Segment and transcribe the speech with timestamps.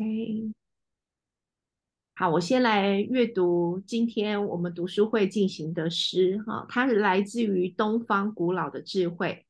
[0.00, 0.54] OK，
[2.14, 9.44] 好，我先来阅读今天我们读书会进行的诗哈，它是来自于东方古老的智慧。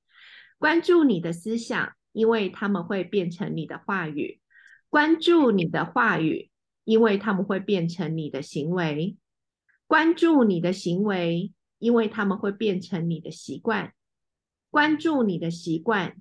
[0.56, 4.40] 关注你的思想，因为他们会变成你的话语；
[4.88, 6.50] 关注你的话语，
[6.84, 9.18] 因为他们会变成你的行为；
[9.86, 13.90] 关注你的行为，因为他们会变成你的习惯；
[14.70, 16.16] 关注你的习惯，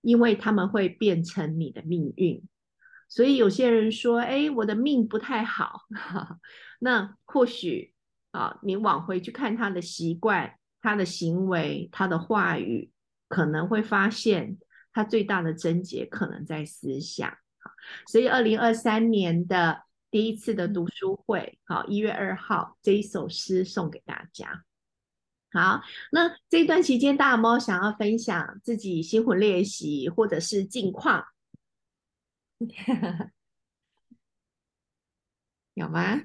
[0.00, 2.42] 因为他们会变成你的命运。
[3.10, 5.82] 所以有些人说：“哎，我的命不太好。
[6.80, 7.92] ”那或许
[8.30, 12.90] 啊，你往回去看他的习惯、他的行为、他的话语。
[13.28, 14.58] 可能会发现，
[14.92, 17.32] 他最大的症结可能在思想。
[18.08, 24.64] 所以二零二三年的第一次的读书会，好，一月二号这一首诗送给大家。
[25.52, 31.24] 好，那这段期间，大猫想要分享自己心魂练习或者是近况，
[35.74, 36.20] 有吗？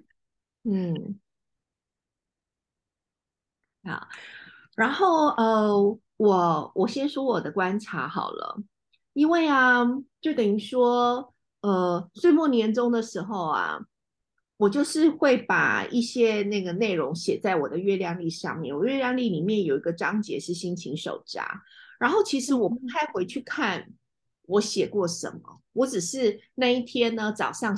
[0.64, 1.20] 嗯，
[3.84, 4.08] 好，
[4.76, 6.00] 然后呃。
[6.18, 8.64] 我我先说我的观察好了，
[9.12, 9.84] 因为啊，
[10.22, 13.78] 就等于说，呃，岁末年终的时候啊，
[14.56, 18.74] 我就是会把一些那个内容写在我的月亮历上面。
[18.74, 21.46] 我月亮历里面有一个章节是心情手札，
[22.00, 23.86] 然后其实我不太回去看
[24.48, 27.76] 我写过什么，我只是那一天呢早上，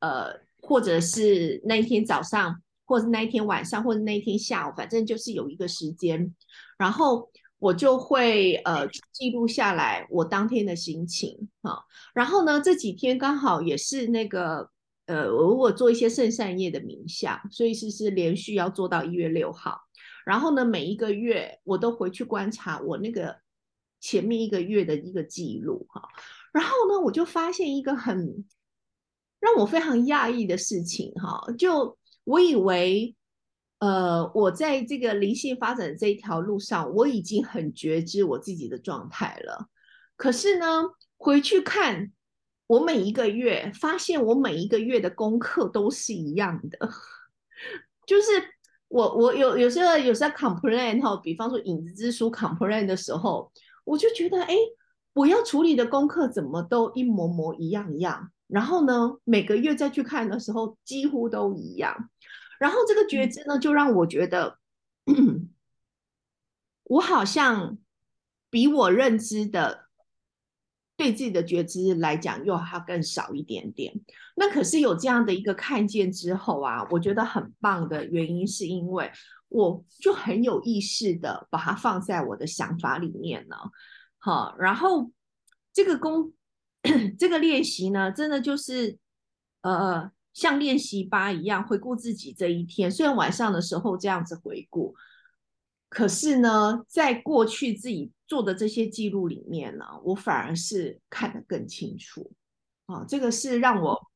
[0.00, 6.34] 呃，或者是那一天早上，或者那一天晚上，或者那一天下午，反正就是有一个时间，
[6.78, 7.30] 然后。
[7.60, 11.78] 我就会呃记录下来我当天的心情啊，
[12.12, 14.68] 然后呢这几天刚好也是那个
[15.06, 19.80] 呃我如果做一些圣善业的冥想，所以是是连续要做到一月六号，
[20.26, 23.34] 然后呢每一个月我都回去观察我那个
[24.04, 26.02] 前面一个月的一个记录哈，
[26.52, 28.44] 然后呢我就发现一个很
[29.40, 33.16] 让我非常讶异的事情哈，就我以为。
[33.80, 39.68] 呃，我在这个灵性发展这一条路上，我已经很觉知我自己的状态了。
[40.16, 40.84] 可是呢，
[41.18, 42.10] 回去看
[42.66, 46.78] 我每一个月，发现我每一个月的功课都是一样的。
[48.06, 48.28] 就是
[48.88, 53.52] 我我有有时候有时候 complain 哈，比方说影子之书 complain 的时候，
[53.84, 54.54] 我就觉得哎，
[55.12, 58.30] 我要处理的功课怎么都一模模一样一样。
[58.46, 62.10] 然后呢，每个月再去看的时候，几乎都一样。
[62.58, 64.58] 然后这个觉知呢，就让我觉得，
[66.84, 67.78] 我好像
[68.50, 69.86] 比我认知的
[70.96, 74.00] 对自己的觉知来讲，又还更少一点点。
[74.36, 79.10] 那可是有这样的一个看见之后啊，我觉得很棒的原因，是因为
[79.54, 83.70] 我就很有意识的把它放在我的想法里面了。
[84.18, 85.10] 好，然后
[85.72, 86.32] 这个功，
[87.18, 88.98] 这个练习呢，真的就是
[89.62, 90.10] 呃。
[90.34, 94.92] 像练习吧一样回顾自己这一天，虽然晚上的时候这样子回顾，
[95.88, 102.32] 可是呢，在过去自己做的这些记录里面呢，我反而是看得更清楚
[102.86, 104.10] 啊，这个是让我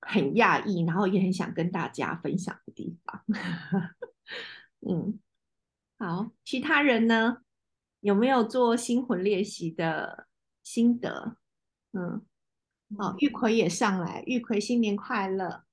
[0.00, 3.24] 很讶异，然后也很想跟大家分享的地方。
[4.88, 5.18] 嗯，
[5.98, 7.38] 好，其他人呢
[8.00, 10.26] 有没有做心魂练习的
[10.62, 11.36] 心得？
[11.92, 12.24] 嗯。
[12.98, 15.64] 哦，玉葵也上来，玉葵新年快乐！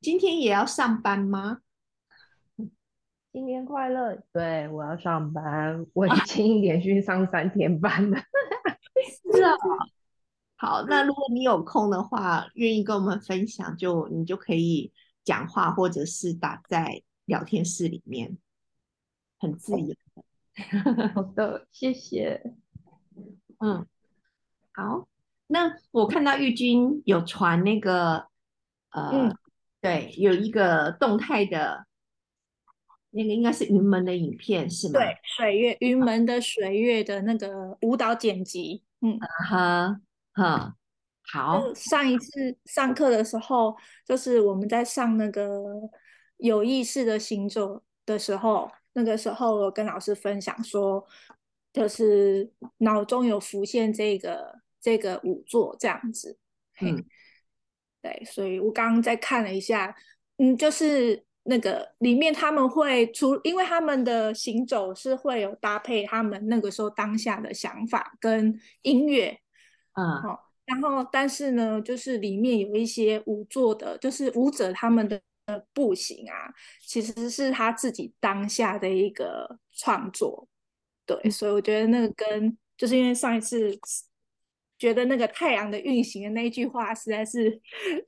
[0.00, 1.60] 今天也要上班吗？
[3.32, 4.20] 新年快乐！
[4.32, 8.18] 对我要上班，我已经连续上三天班了。
[9.32, 9.54] 是啊，
[10.56, 14.92] 好，那如果你有空的话，愿意跟我们分享，就你就可以
[15.24, 18.36] 讲话，或者是打在聊天室里面，
[19.38, 20.24] 很自由的。
[21.14, 22.54] 好的，谢谢。
[23.58, 23.86] 嗯。
[24.76, 25.08] 好，
[25.46, 28.26] 那我看到玉君有传那个，
[28.90, 29.32] 呃，
[29.80, 31.86] 对，有一个动态的，
[33.10, 34.94] 那个应该是云门的影片是吗？
[34.94, 39.16] 对，水月云门的水月的那个舞蹈剪辑，嗯，
[39.48, 40.00] 哈，
[40.32, 40.74] 哈，
[41.32, 41.72] 好。
[41.74, 43.76] 上一次上课的时候，
[44.06, 45.52] 就是我们在上那个
[46.36, 51.06] 有意识的行走的时候，那个时候我跟老师分享说，
[51.72, 54.62] 就是脑中有浮现这个。
[54.84, 56.36] 这个五座这样子，
[56.82, 57.02] 嗯，
[58.02, 59.96] 对，所以我刚刚在看了一下，
[60.36, 69.40] 嗯，就是那个里面他们会出，因为他们的行走是会有搭配他们那个时候当下的想法跟音乐，
[69.94, 75.20] 嗯，好，然后但是呢，就是里面有一些舞作的，就是舞者他们的
[75.72, 80.48] 步行啊，其实是他自己当下的一个创作，
[81.06, 83.78] 对，所以我觉得那个跟就是因为上一次。
[84.76, 87.58] 觉得那个太阳的运行的那一句话实在是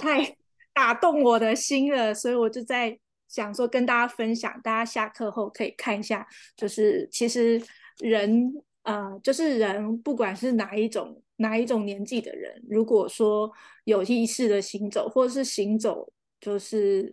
[0.00, 0.36] 太 太
[0.74, 6.26] 打动我的心了，所以我就在想说跟大家分享，大家下课后可以看一下，
[6.56, 7.62] 就是其实
[8.00, 8.52] 人
[8.82, 13.50] 呃，就是人不管是哪一种哪一种年纪的人，如果说
[13.84, 17.12] 有意识的行走，或者是行走就是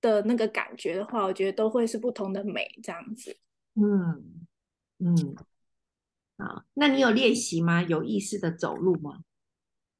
[0.00, 3.36] 的那个感觉的话，我觉得都会是不同的美这样子。
[3.74, 4.46] 嗯
[4.98, 5.36] 嗯。
[6.38, 7.82] 啊，那你有练习吗？
[7.82, 9.24] 有意识的走路吗？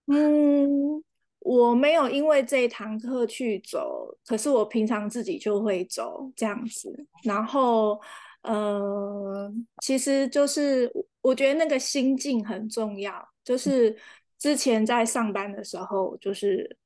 [0.07, 1.03] 嗯，
[1.41, 7.07] 我没有因为这一堂课去走，可是我平常自己就会走这样子。
[7.25, 8.01] 然后，
[8.43, 9.53] 呃，
[9.83, 10.89] 其实就是
[11.29, 13.29] 我觉得那个心境很重要。
[13.45, 13.97] 就是
[14.39, 16.77] 之前在上班的时候，就是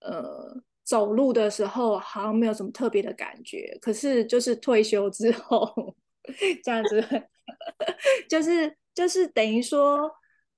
[0.00, 0.54] 呃
[0.84, 5.94] 走路的时候好像没有什么特别的感觉，可是就是退休之后
[6.64, 7.02] 这样子。
[8.28, 10.10] 就是就是等于说，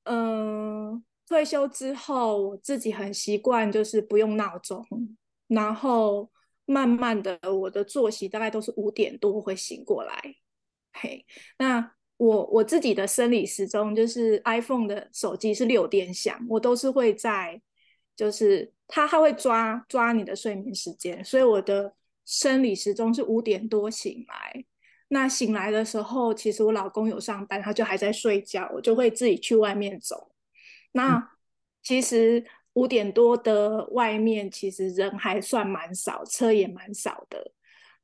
[0.04, 4.84] 嗯，退休之后我自己很习惯，就是不用闹钟，
[5.46, 6.30] 然后
[6.66, 10.20] 慢慢的我的作息大概都是五点多会醒过来。
[10.92, 11.24] 嘿，
[11.58, 17.58] 那我我自己的生理时钟就是 iPhone 的手机是六点响，我都是会在，
[18.14, 21.94] 就是它它会抓抓你的睡眠时间，所以我的
[22.26, 24.62] 生理时钟是五点多醒来。
[25.08, 30.30] 那醒来的时候，其实我老公有上班，他就还在睡觉，我就会自己去外面走。
[30.92, 31.26] 那
[31.82, 32.44] 其实
[32.74, 37.50] 五点多的外面，其实人还算蛮少，车也蛮少的。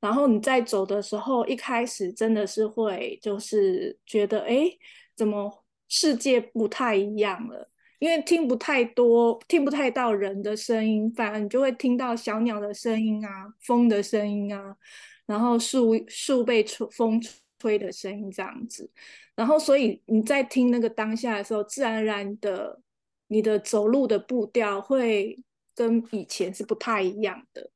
[0.00, 4.70] 然后你在走的时候，一开始真的是会就是觉得，哎，
[5.14, 7.70] 怎么世界不太一样了？
[7.98, 14.76] 因为听不太多，听不太到人的声音，反而你就会听到小鸟的声音啊，风的声音啊。
[15.24, 17.20] 然后树树被吹风
[17.58, 18.88] 吹的声音这样子，
[19.34, 22.80] 然后所以你在听那个当下的时候，自然而然的
[23.26, 25.36] 你的走路的步调会
[25.74, 27.68] 跟以前是不太一样的，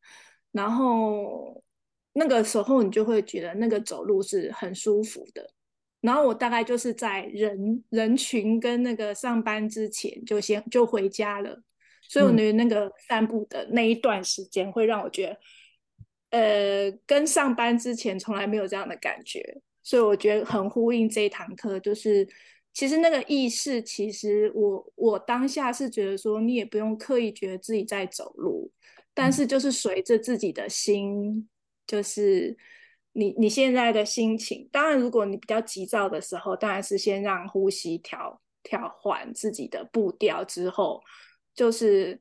[0.53, 1.61] 然后
[2.21, 5.51] 那个时候你就会觉得那个走路是很舒服的。
[6.03, 11.63] 然后我大概就是在人人群跟那个上班之前就先就回家了，
[12.09, 15.37] 所以我觉得那个散步的那一段时间会让我觉得。
[16.31, 19.43] 呃，跟上班之前从来没有这样的感觉，
[19.83, 21.81] 所以我觉得很呼应这一堂课。
[21.81, 22.25] 就是
[22.73, 28.71] 其实那个意识，其实我我当下是觉得说，你也不用刻意觉得自己在走路，
[29.13, 31.49] 但是就是随着自己的心，
[31.87, 32.57] 就是
[33.13, 34.69] 你你现在的心情。
[34.73, 41.01] 当然，如果你比较急躁的时候，当然是先让呼吸调调缓自己的步调之后，
[41.55, 42.21] 就是。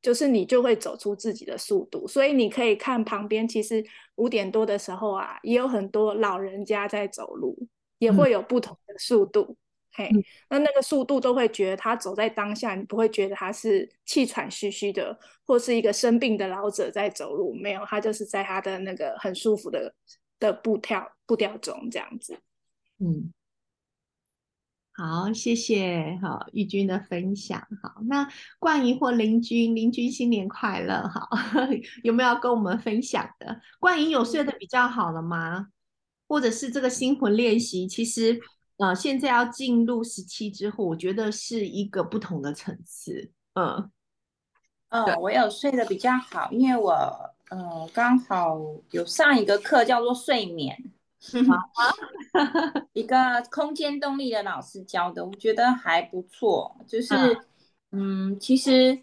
[0.00, 3.84] 就是你就会走出自己的速度，所以你可以看旁边，其实
[4.14, 7.58] 五点多的时候啊，也有很多老人家在走路，
[7.98, 9.56] 也会有不同的速度。
[9.98, 10.08] 嘿，
[10.48, 19.92] 那那个速度都会觉得他走在当下，你不会觉得他是气喘吁吁的，或是一个生病的老者在走路，没有，他就是在他的那个很舒服的
[20.38, 22.38] 的步跳步调中这样子。
[23.00, 23.32] 嗯。
[24.92, 27.60] 好，谢谢好玉君的分享。
[27.80, 28.28] 好，那
[28.58, 31.08] 冠仪或林君，林君新年快乐。
[31.08, 31.28] 好，
[32.02, 33.60] 有没有要跟我们分享的？
[33.78, 35.68] 冠仪有睡得比较好了吗？
[36.26, 38.40] 或者是这个心魂练习，其实
[38.78, 43.30] 呃，现在要进入十七之后，我觉得是一个不同的层次。
[43.54, 43.90] 嗯，
[44.88, 46.92] 嗯，我有睡得比较好，因为我
[47.50, 48.58] 呃刚好
[48.90, 50.92] 有上一个课叫做睡眠。
[52.92, 56.80] 一个空间动力的老师教的，我觉得还不错。
[56.86, 57.12] 就是，
[57.90, 59.02] 嗯，其实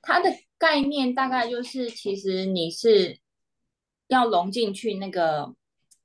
[0.00, 3.18] 它的概念大概就是，其实你是
[4.06, 5.52] 要融进去那个，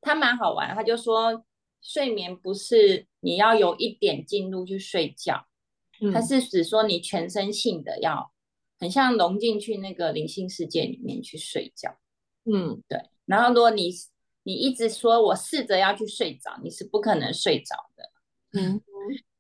[0.02, 0.74] 他蛮好玩。
[0.74, 1.46] 他就说，
[1.82, 5.48] 睡眠不是你要有一点进入去睡觉，
[6.14, 8.32] 它是指说你全身性的要
[8.80, 11.98] 很像融进去那个灵性世界里面去睡觉。
[12.46, 13.10] 嗯，对。
[13.26, 13.92] 然后，如果你
[14.44, 18.12] 你一直说我试着要去睡着，你是不可能睡着的。
[18.54, 18.82] 嗯，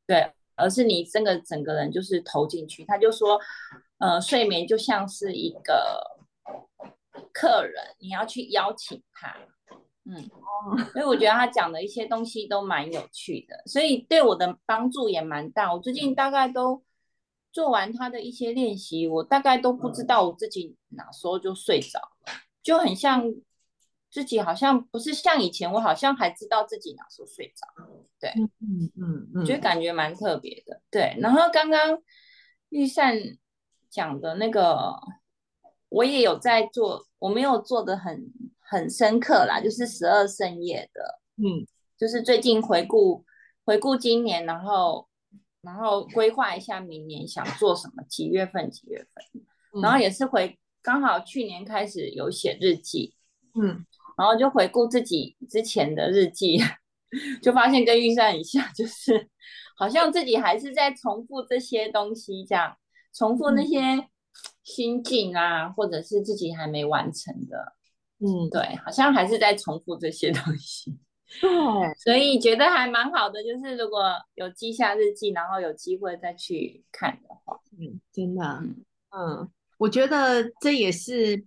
[0.05, 2.85] 对，而是你真的整个人就是投进去。
[2.85, 3.39] 他就说，
[3.97, 6.03] 呃，睡眠就像是一个
[7.33, 9.35] 客人，你要去邀请他。
[10.09, 15.73] 嗯，所以我觉得他讲的一些东西都蛮有趣的，所以对我的帮助也蛮大。
[15.73, 16.83] 我最近大概都
[17.51, 23.33] 做完他的一些练习，我大概都不知道我自己哪时候就睡着了，就很像。
[24.11, 27.67] 自己好像不是像以前，我好像还知道自己哪时候睡着，
[28.19, 31.15] 对，嗯嗯嗯，觉得感觉蛮特别的，对。
[31.19, 32.01] 然后刚刚
[32.69, 33.15] 玉善
[33.87, 34.99] 讲的那个，
[35.89, 38.33] 我也有在做，我没有做的很
[38.69, 41.65] 很深刻啦，就是十二深夜的，嗯，
[41.97, 43.25] 就是最近回顾
[43.65, 45.07] 回顾今年，然后
[45.61, 53.15] 然后规划一下明年想做什么，几月份几月份，然后也是回刚好去年开始有写日记，
[53.55, 53.85] 嗯。
[54.17, 56.57] 然后就回顾自己之前的日记，
[57.41, 59.29] 就发现跟预算很像，就是
[59.77, 62.75] 好像自己还是在重复这些东西，这样
[63.13, 64.09] 重复那些
[64.61, 67.77] 心境啊，或者是自己还没完成的，
[68.19, 70.97] 嗯，对，好像还是在重复这些东西。
[71.41, 71.49] 对，
[71.97, 81.45] 所以觉得还蛮好的，就是如果有记下日记，然后有机会再去看的话，嗯，真的，嗯嗯，我觉得这也是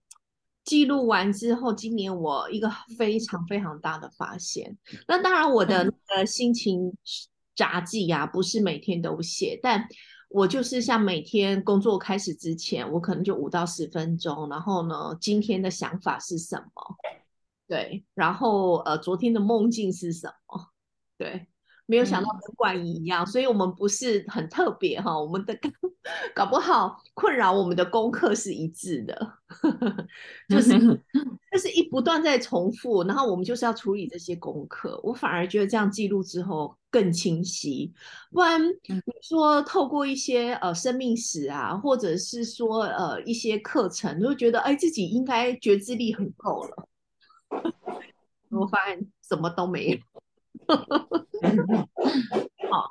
[0.64, 4.79] 记录完之后，今年我一个非常非常大的发现。
[5.09, 6.97] 那当然，我的嗯那个心情
[7.57, 9.88] 杂记呀、不是每天都写，但
[10.33, 16.97] 我就是像每天工作开始之前，我可能就五到十分钟，然后呢，今天的想法是什么？
[17.69, 20.73] 对，然后呃，昨天的梦境是什么？
[21.19, 21.47] 对，
[21.87, 25.59] 没有想到嗯跟冠仪一样，所以我们不是很特别哈，我们的
[26.35, 29.33] 搞不好困扰我们的功课是一致的，
[30.49, 30.71] 就是
[31.53, 34.99] 就是一不断在重复，然后我们就是要处理这些功课。
[35.03, 37.93] 我反而觉得这样记录之后更清晰，
[38.31, 46.89] 不然嗯你说透过一些呃生命史啊，或者是说呃一些课程，你会觉得哎自己应该觉知力很够了，
[48.51, 49.99] 我发现什么都没有。
[52.71, 52.91] 好，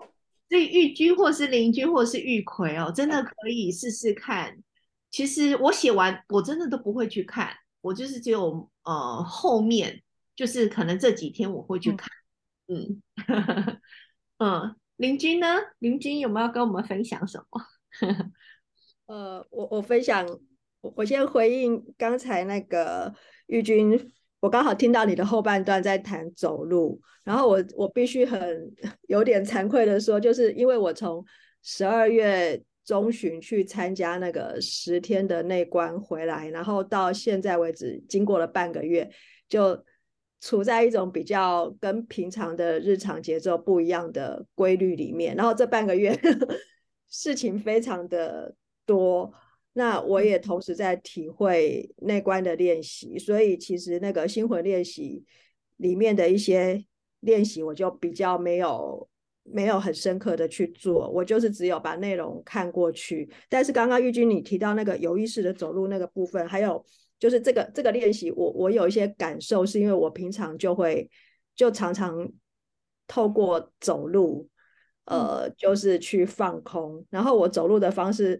[0.49, 4.57] 所以玉居或是邻居或是玉葵哦，真的可以试试看。
[5.09, 10.01] 其实我写完，我真的都不会去看，我就是只有呃后面，
[10.35, 12.09] 就是可能这几天我会去嗯看。
[12.67, 13.01] 嗯
[14.39, 15.57] 嗯，邻居呢？
[15.79, 17.61] 邻居有没有跟我们分享什么？
[19.07, 20.25] 呃，我我分享，
[20.79, 23.13] 我我先回应刚才那个
[23.47, 28.69] 玉君，我刚好听到你的后半段在谈走路，然后我我必须很
[29.07, 31.23] 有点惭愧的说，就是因为我从
[31.63, 39.09] 十二月中旬去参加那个十天的内观回来，然后到现在为止，经过了半个月，
[39.47, 39.81] 就
[40.41, 46.19] 处在一种比较跟平常的日常节奏不一样的规律里面，然后这半个月
[47.07, 48.55] 事情非常的
[48.87, 49.31] 多，
[49.73, 55.23] 那我也同时在体会内观的练习，所以其实那个心魂练习
[55.77, 56.83] 里面的一些
[57.21, 59.07] 练习，我就比较没有
[59.43, 63.29] 没有很深刻的去做，我就是只有把内容看过去。
[63.49, 66.83] 但是刚刚玉君你提到那个有意识的走路那个部分，还有
[67.19, 71.09] 就是这个这个练习，我我有一些感受，是因为我平常就会
[71.55, 72.29] 就常常
[73.07, 74.47] 透过走路。
[75.05, 78.39] 呃，就是去放空，然后我走路的方式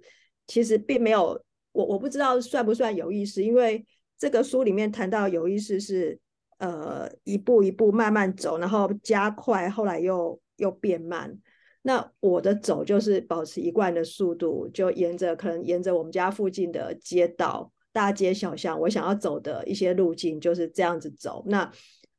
[0.52, 1.42] 其实并没有，
[1.72, 3.86] 我我不知道算不算有意识，因为
[4.18, 6.20] 这个书里面谈到有意识是
[6.58, 11.40] 呃一步一步慢慢走，然后加快，后来又又变慢。
[11.84, 21.46] 那我的走就是保持一贯的速度，就沿着可能沿着我们家附近的街道、大街小巷，我想要走的一些路径就是这样子走。
[21.48, 21.72] 那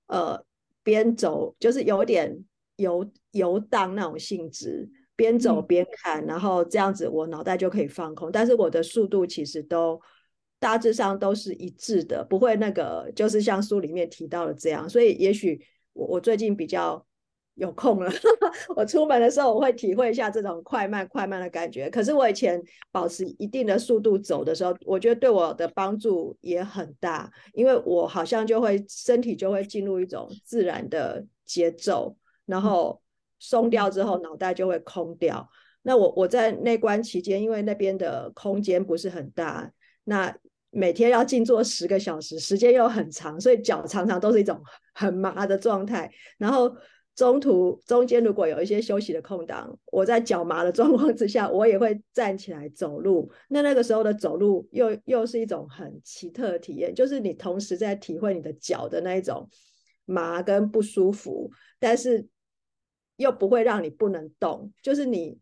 [0.07, 0.43] 呃
[0.83, 2.43] 边走就是有点
[2.77, 8.31] 游游荡那种性质，边走嗯边看，然后这样子我脑袋就可以放空。
[8.33, 10.00] 但是我的速度其实都
[10.59, 14.88] 大致上都是一致的，不会那个就是像书里面提到的这样。
[14.88, 15.61] 所以也许
[15.92, 17.04] 我我最近比较
[17.57, 18.11] 有空了，
[18.75, 21.90] 我出门的时候我会体会一下这种快慢快慢的感觉。
[21.90, 22.59] 可是我以前
[22.90, 32.16] 保持一定的速度走的时候，我觉得对我的帮助也很大，因为我好像就会身体就会进入一种自然的节奏，
[32.47, 33.02] 然后
[33.43, 35.49] 松掉之后脑袋就会空掉。
[35.83, 39.69] 那我我在内观期间，因为那边的空间不是很大，
[40.05, 40.33] 那
[40.71, 44.63] 每天要静坐十个小时，时间又很长，所以脚常常都是一种
[44.95, 46.09] 很麻的状态。
[46.39, 46.73] 然后
[47.17, 53.29] 中途中间如果有一些休息的空档，我在脚麻的状况之下，我也会站起来走路。
[53.49, 59.49] 那那个时候的走路又又是一种很奇特的体验，就是你同时在体会你的脚的那一种
[60.05, 62.25] 麻跟不舒服，但是
[63.23, 65.38] 又不会让你不能动，就是你。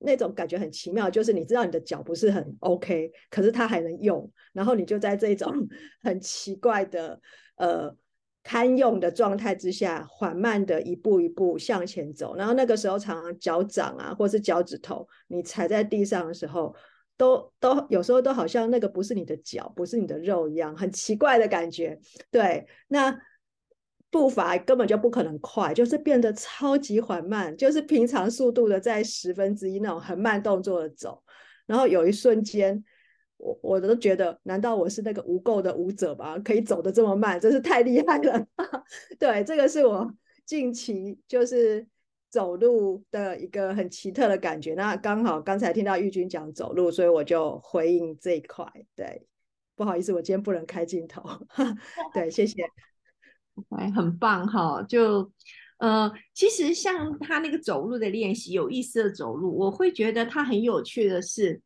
[0.00, 5.52] 那种感觉很奇妙，就是你知道你的脚不是很 OK，可是它还能用，然后你就在这种
[6.04, 7.20] 很奇怪的
[7.56, 7.92] 呃
[8.44, 12.36] 堪用的状态之下，缓慢的一步一步向前走。
[12.36, 16.72] 然后那个时候，常常脚掌啊，或是脚趾头，你踩在地上的时候，
[17.16, 21.98] 都都有时候都好像那个不是你的脚，不是你的肉一样，很奇怪的感觉。
[22.30, 23.20] 对，那。
[24.10, 31.22] 步伐根本就不可能快，就是变得超级缓慢，就是平常速度的在十分之一那种很慢动作的走。
[31.66, 32.82] 然后有一瞬间，
[33.36, 36.38] 我我都觉得，难道我是那个无垢的舞者吗？
[36.38, 38.46] 可以走得这么慢，真是太厉害了。
[39.18, 40.10] 对，这个是我
[40.46, 41.86] 近期就是
[42.30, 44.72] 走路的一个很奇特的感觉。
[44.72, 48.64] 那刚好刚才听到玉君讲走路，所以我就回应这一块。
[48.96, 49.26] 对，
[49.76, 51.22] 不好意思，我今天不能开镜头。
[52.14, 52.62] 对，谢谢。
[53.94, 54.82] 很棒哈！
[54.82, 55.30] 就
[55.78, 61.60] 呃，其实像他那个走路的练习，有意思的走路，我会觉得他很有趣的是，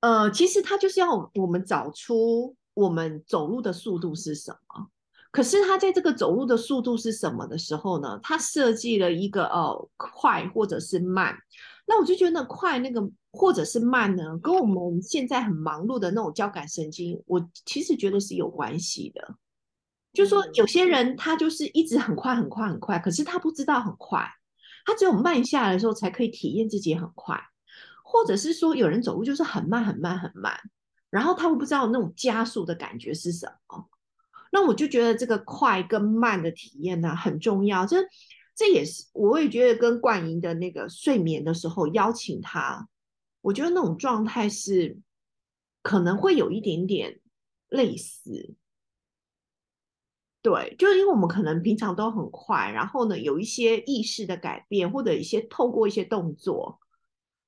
[0.00, 4.88] 呃，其实他就是要我们找出我们走路的速度是什么。
[5.30, 8.18] 可是他在这个走路的速度是什么的时候呢？
[8.22, 11.36] 他设计了一个哦，快或者是慢。
[11.86, 19.36] 那我就觉得那快那个或者是慢呢，跟我们现在很忙碌的那种交感神经，我其实觉得是有关系的。
[20.16, 24.26] 就是说有些人他就是一直很快很快很快，可是他不知道很快，
[24.86, 27.38] 他只有慢下来的时候才可以体验自己很快。
[28.02, 30.58] 或者是说有人走路就是很慢很慢很慢，
[31.10, 33.88] 然后他会不知道那种加速的感觉是什么。
[34.52, 37.96] 那我就觉得这个快跟慢的体验呢很重要，这
[38.54, 42.88] 这也是我也觉得跟冠莹的那个睡眠的时候邀请他，
[43.42, 44.96] 我觉得那种状态是
[45.82, 47.20] 可能会有一点点
[47.68, 48.54] 类似，
[50.46, 56.78] 对，就是因为我们可能平常都很快，然后呢有一些意识的改变，或者一些透过一些动作，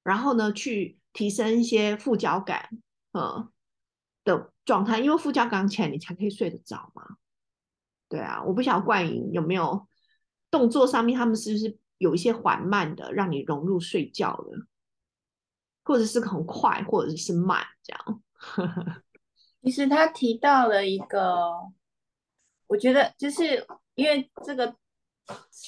[0.02, 2.68] 然后呢去提升一些副交感，
[3.12, 3.48] 嗯。
[4.24, 7.16] 的状态，因为副交感起来，你才可以睡得着嘛。
[8.10, 9.88] 对啊，我不晓得冠莹有没有
[10.50, 14.66] 动作上面，他们是不是有一些缓慢的，让你融入睡觉的，
[15.82, 18.22] 或者是很快，或者是慢这样。
[19.62, 21.72] 其实他提到了一个，
[22.68, 24.72] 我觉得就是因为这个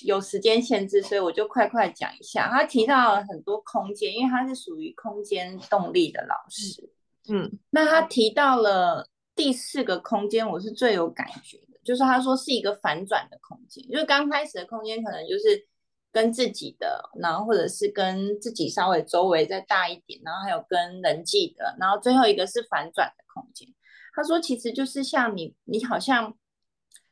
[0.05, 2.49] 有时间限制，所以我就快快讲一下。
[2.49, 6.89] 他提到了很多空间，因为他是属于空间动力的老师。
[7.29, 15.67] 嗯，那他提到了第四个空间，我是最有感觉的，就是他说是一个反转的空间，就是刚开始的空间可能就是
[16.11, 23.69] 跟自己的，然后或者是跟自己稍微周围再大一点，然后还有跟人际的，然后最后一个是反转的空间。
[24.15, 26.35] 他说其实就是像你，你好像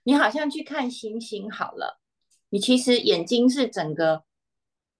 [0.08, 2.00] 你好像去看星星好了，
[2.48, 4.24] 你其实眼睛是整个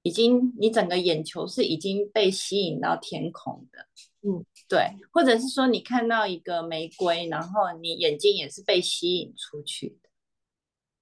[0.02, 3.86] 已经，你整个眼球是已经被吸引到天空的，
[4.20, 4.44] 嗯。
[4.68, 10.10] 对，或者是说你看到一个玫瑰，然后你眼睛也是被吸引出去的，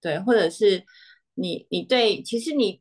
[0.01, 0.85] 对，或者是
[1.35, 2.81] 你你对，其实你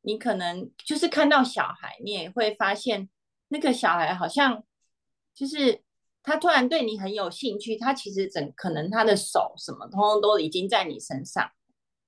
[0.00, 3.10] 你可能就是看到小孩，你也会发现
[3.48, 4.64] 那个小孩好像
[5.34, 5.82] 就是
[6.22, 11.50] 他突然对你很有兴趣，他其实整可能他的手什么通通都已经在你身上，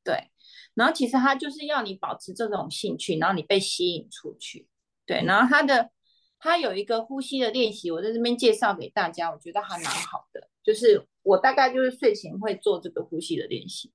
[0.03, 0.31] 对，
[0.75, 4.69] 然后其实他就是要你保持这种兴趣，然后你被吸引出去，
[5.07, 5.91] 对，然后他的。
[6.37, 10.51] 他有一个呼吸的练习，我在这边介绍给大家，我觉得还蛮好的。
[10.63, 13.91] 就是我大概就是睡前会做这个呼吸的练习，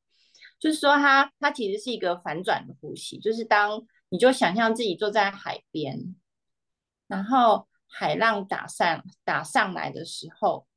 [0.60, 6.16] 就是说他他其实是一个反转的呼吸，就是当你就想象自己坐在海边，
[7.06, 10.68] 然后海浪打上打上来的时候，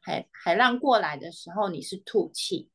[0.00, 2.68] 海海浪过来的时候，你是吐气，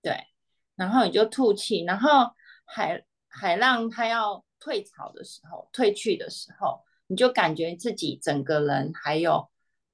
[0.00, 0.28] 对，
[0.76, 2.32] 然后你就吐气，然后
[2.64, 6.82] 海海浪它要退潮的时候，退去的时候。
[7.08, 9.50] 你就感觉自己整个人，还有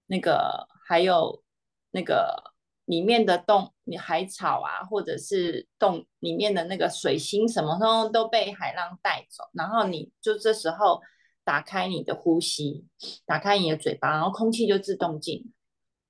[0.07, 1.43] 那个，还有
[1.91, 9.43] 那个里面的洞，你海草啊，或者是洞里面的那个水星，什么都都被海浪带走。
[9.53, 11.03] 然后你就这时候
[11.49, 12.85] 打开你的呼吸，
[13.25, 15.51] 打开你的嘴巴，然后空气就自动进。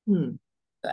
[0.05, 0.37] 嗯，
[0.83, 0.90] 对。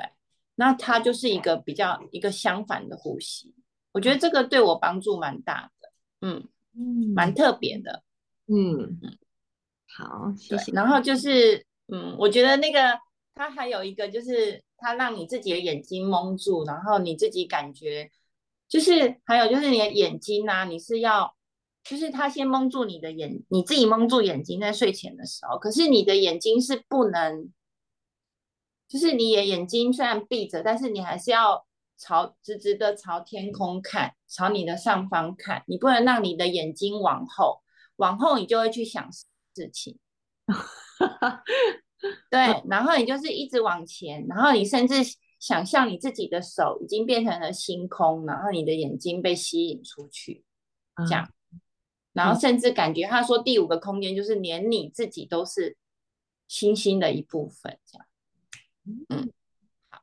[0.54, 3.56] 那它就是一个比较一个相反的呼吸，
[3.92, 5.90] 我觉得这个对我帮助蛮大的。
[6.22, 8.04] 嗯嗯，蛮特别的。
[8.46, 9.18] 嗯嗯。
[9.88, 10.72] 好，谢谢。
[10.74, 13.00] 然后就是，嗯，我觉得那个
[13.34, 18.12] 它还有一个，就是它让你自己的眼睛蒙住，然后你自己感觉，
[18.70, 21.35] 就是还有就是你的眼睛啊，你是要，
[21.88, 27.52] 就是他先蒙住你的眼，你自己蒙住眼睛在睡前的时候，可是你的眼睛是不能，
[28.88, 31.66] 就是你的眼睛虽然闭着，但是你还是要
[31.98, 37.62] 朝直直的朝天空看，朝你的上方看，你不能让你的眼睛往后，
[37.98, 39.10] 往后你就会去想。
[39.58, 39.98] 事情，
[42.30, 44.96] 对， 然后你就是一直往前，然后你甚至
[45.40, 50.44] 想象你自己的手已经变成了星空，然后你的眼睛被吸引出去，
[51.08, 51.32] 这样，
[52.16, 55.76] 然后甚至感觉他说第五个空间就是连你自己都是
[56.48, 58.08] 星星的一部分，这样，
[59.10, 59.32] 嗯，
[59.90, 60.02] 好，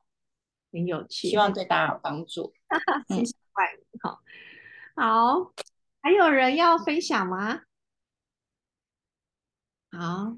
[0.70, 2.52] 很有趣，希望对大家有帮助，
[3.08, 3.64] 谢谢怪
[4.02, 4.20] 好，
[4.94, 5.52] 好，
[6.02, 7.62] 还有人要分享吗？
[9.90, 10.36] 好，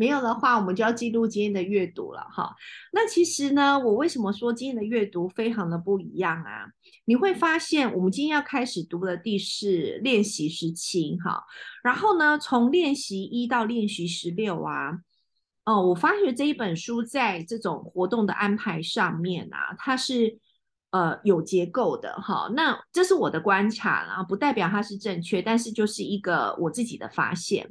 [0.00, 2.56] 没有的话，我们就要进入今天的阅读了哈。
[2.90, 6.64] 那其实呢，我为什么说今天的阅读非常的不一样啊？
[7.04, 11.44] 你会发现，我们今天要开始读的第是练习十七哈，
[11.82, 15.00] 然后呢，从练习一到练习十六啊，
[15.66, 20.38] 哦，我发觉这一本书在这种活动的安排上面啊，它是
[20.92, 22.50] 呃有结构的哈。
[22.56, 27.70] 那这是我的观察啦，不代表它是正确，但是就是一个我自己的发现。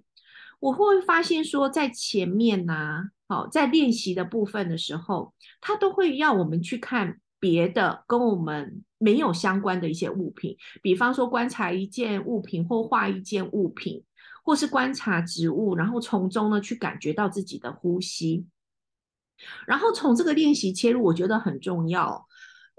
[0.59, 14.03] 我会发现说，在前面呢，好，在练习的部分的时候，他都会要我们去看别的跟我们没有相关的一些物品，比方说观察一件物品或画一件物品，
[14.43, 18.45] 或是观察植物，然后从中呢去感觉到自己的呼吸，
[19.65, 22.27] 然后从这个练习切入，我觉得很重要。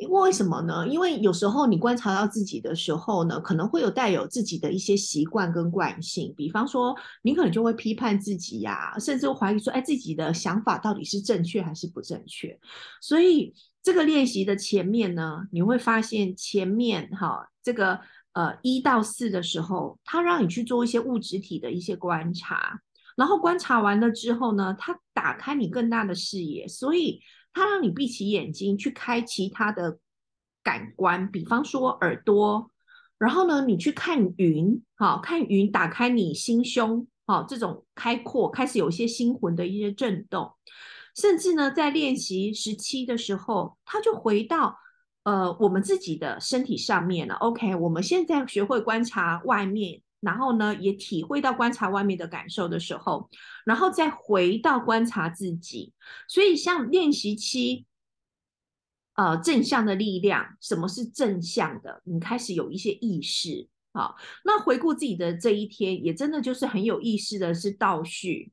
[0.01, 0.89] 因为什么呢？
[0.89, 6.33] 因为有时候你观察到自己的时候呢，可能会有带有自己的一些习惯跟惯性。
[6.35, 12.59] 比方说，你可能就会批判自己呀，甚至怀疑说，哎，自己的想法到底是正确还是不正确？
[13.03, 18.01] 所以这个练习的前面呢，你会发现前面哈，这个
[18.33, 22.81] 呃一到四的时候，它让你去做一些物质体的一些观察，
[23.17, 27.21] 然后观察完了之后呢，它打开你更大的视野，所以。
[27.53, 29.99] 它让你闭起眼睛去开其他的
[30.63, 32.71] 感官，比方说耳朵，
[33.19, 40.53] 然后呢，你去看云，好看云，打开你心胸，好这种开阔，开始有一些心魂的一些震动，
[41.17, 44.79] 甚至呢，在练习十七的时候，它就回到
[45.25, 47.35] 呃我们自己的身体上面了。
[47.35, 50.03] OK，我们现在学会观察外面。
[50.21, 53.31] 然后呢，也体会到观察外面的感受的时候，
[53.65, 55.95] 然后再回到观察自己。
[56.29, 57.87] 所以，像练习期，
[59.15, 62.03] 呃，正向的力量，什么是正向的？
[62.05, 64.15] 你开始有一些意识啊。
[64.45, 68.53] 那回顾自己的这一天，也真的就是很有意识的，是倒叙，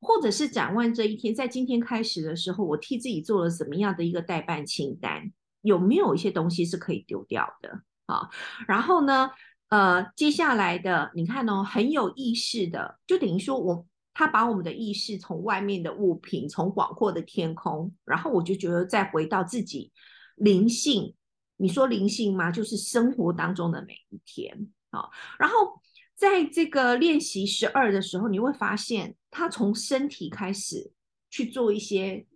[0.00, 1.34] 或者是展望这一天。
[1.34, 5.32] 在今天开始的时候，我替自己做了什么样的一个代办清单？
[5.62, 7.82] 有没有一些东西是可以丢掉的？
[8.06, 8.28] 啊，
[8.68, 9.30] 然后呢？
[9.70, 19.92] 呃，接下来的你看哦，很有意识的，就等于说我他把我们的意识从外面的物品，从广阔的天空，然后我就觉得再回到自己
[20.34, 21.14] 灵性。
[21.56, 22.50] 你说灵性吗？
[22.50, 25.08] 就是生活当中的每一天啊。
[25.38, 25.80] 然后
[26.16, 30.90] 在这个练习十二的时候，你会发现他从身体开始
[31.30, 32.26] 去做一些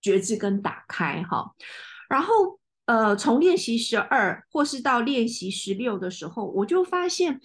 [0.00, 1.54] 觉知跟打开哈，
[2.08, 2.57] 然后。
[2.88, 7.38] 呃，从练习十二或是到练习十六的时候，我就发现，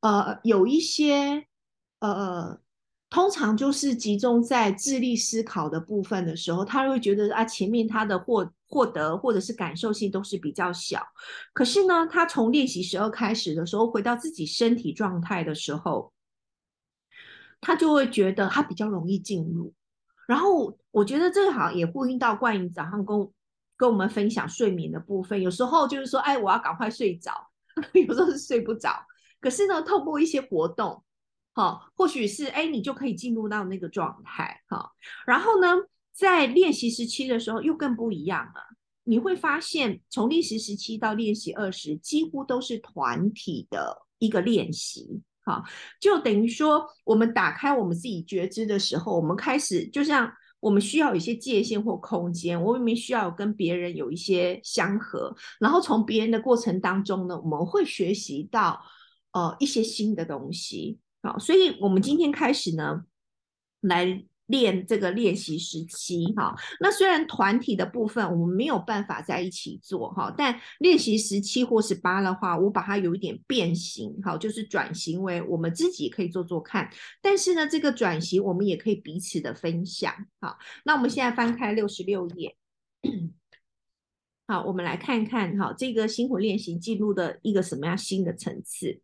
[0.00, 1.44] 呃，有一些，
[2.00, 2.58] 呃，
[3.10, 11.02] 通常就是集中在智力思考的部分的时候，他会觉得啊，前面他的获获得或者是感受性都是比较小。
[11.52, 16.10] 可是呢，他从练习十二开始的时候，回到自己身体状态的时候，
[17.60, 19.74] 他就会觉得他比较容易进入。
[20.26, 23.30] 然后我觉得这个好像也呼应到冠莹早上跟。
[23.76, 27.32] 跟我们分享睡眠的部分，有时候就是说，哎，我要赶快睡着，
[27.92, 29.04] 有时候是睡不着。
[29.38, 31.04] 可是呢，透过一些活动，
[31.52, 34.90] 好，或许是哎，你就可以进入到那个状态，哈。
[35.26, 35.68] 然后呢，
[36.12, 38.62] 在练习时期的时候又更不一样了。
[39.04, 45.62] 你会发现，从练习时期到练习二十，几乎都是团体的一个练习，好，
[46.00, 50.32] 就等于说，我们打开我们自己觉知的时候，我们开始就像。
[50.60, 58.80] 我们需要有一些界限或空间，我们需要跟别人有一些相合，然后从别人的过程当中呢，我们会学习到
[59.32, 60.98] 呃一些新的东西。
[61.22, 63.04] 好，所以我们今天开始呢，
[63.80, 64.24] 来。
[64.46, 76.88] 练这个练习时期，哈，那虽然团体的部分我们没有办法在一起做，哈，但练习时期或是八的话，我把它有一点变形，哈，就是转型为我们自己可以做做看。
[77.20, 82.56] 但是呢，这个转型我们也可以彼此的分享，哈，那我们现在翻开六十六页，
[84.46, 89.00] 好，我们来看看，哈，这个辛苦练习进入的一个什么样新的层次？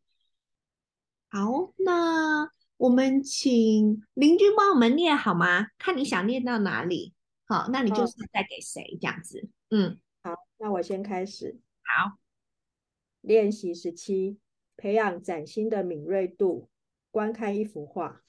[1.30, 2.61] 好，那。
[2.82, 5.68] 我们请邻居帮我们念好吗？
[5.78, 7.14] 看你想念到哪里。
[7.44, 9.48] 好，那你就是再给谁这样子？
[9.70, 11.60] 嗯，好，那我先开始。
[11.84, 12.18] 好，
[13.20, 14.36] 练习十七，
[14.76, 16.68] 培养崭新的敏锐度。
[17.12, 18.22] 观看一幅画，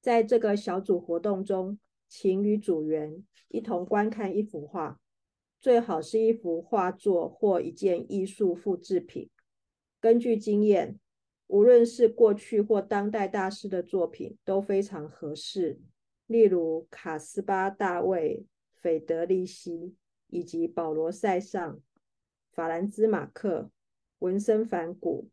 [0.00, 1.78] 在这个小组活动中，
[2.08, 4.98] 请与组员一同观看一幅画，
[5.60, 9.28] 最好是一幅画作或一件艺术复制品。
[10.00, 10.98] 根据经验。
[11.54, 15.78] 无论是过去或当代大师的作品都非常合适，
[16.26, 19.94] 例如卡斯巴·大卫、斐德利希
[20.26, 21.80] 以及保罗·塞尚、
[22.50, 23.70] 法兰兹·马克、
[24.18, 25.28] 文森·凡古、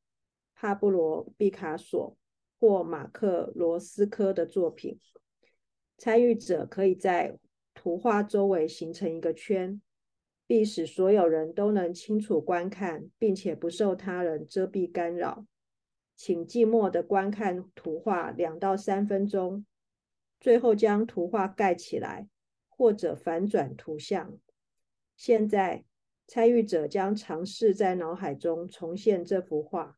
[0.54, 2.16] 帕布罗·毕卡索
[2.60, 5.00] 或马克·罗斯科的作品。
[5.98, 7.40] 参与者可以在
[7.74, 9.82] 图画周围形成一个圈，
[10.46, 15.48] 并使所有人都能清楚观看，并且不受他人遮蔽干扰。
[16.24, 19.66] 请静默的观看图画两到三分钟，
[20.40, 22.30] 最后将图画盖起来
[22.70, 24.38] 或者反转图像。
[25.16, 25.84] 现在，
[26.28, 29.98] 参与者将尝试在脑海中重现这幅画，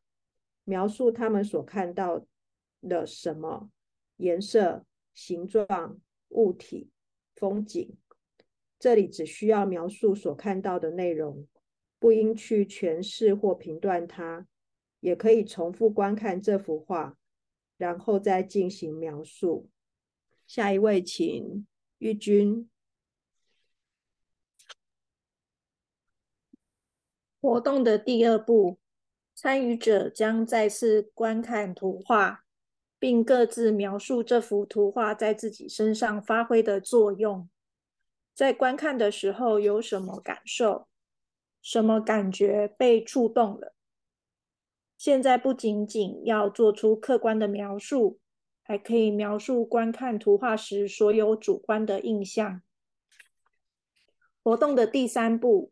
[0.64, 2.24] 描述他们所看到
[2.80, 3.70] 的什么
[4.16, 6.88] 颜色、形状、物体、
[7.36, 7.98] 风景。
[8.78, 11.46] 这里只需要描述所看到的内容，
[11.98, 14.46] 不应去诠释或评断它。
[15.04, 17.18] 也可以重复观看这幅画，
[17.76, 19.68] 然后再进行描述。
[20.46, 21.66] 下一位，请
[21.98, 22.70] 玉君。
[27.38, 28.78] 活动的第二步，
[29.34, 32.46] 参与者将再次观看图画，
[32.98, 37.46] 并各自描述这幅图画在自己身上发挥的作用。
[38.32, 40.88] 在观看的时候有什么感受？
[41.60, 43.73] 什么感觉被触动了？
[45.04, 48.20] 现在不仅仅要做出客观的描述，
[48.62, 52.62] 还可以描述观看图画时所有主观的印象。
[54.42, 55.70] 活动的第三步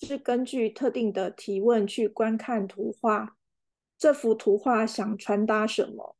[0.00, 3.36] 是根据特定的提问去观看图画。
[3.98, 6.14] 这幅图画想传达什么？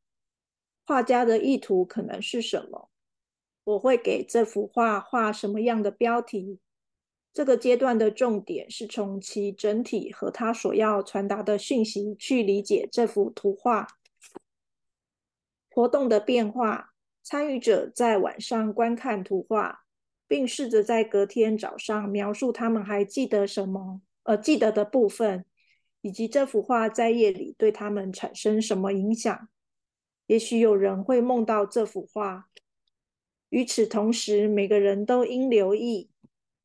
[0.84, 2.90] 画家的意图可能是什么？
[3.62, 6.58] 我会给这幅画画什么样的标题？
[7.32, 13.86] 这个阶段的重点是从其整体和他所要传达的讯息去理解这幅图画。
[15.68, 19.84] 活动的变化，参与者在晚上观看图画，
[20.26, 25.44] 并试着在隔天早上描述他们还记得什么，呃，记得的部分，
[26.00, 29.48] 以及这幅画在夜里对他们产生什么影响。
[30.26, 32.48] 也许有人会梦到这幅画。
[33.50, 36.09] 与此同时，每个人都应留意。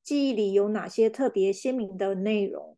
[0.05, 2.77] 记忆里有哪些特别鲜明的内容，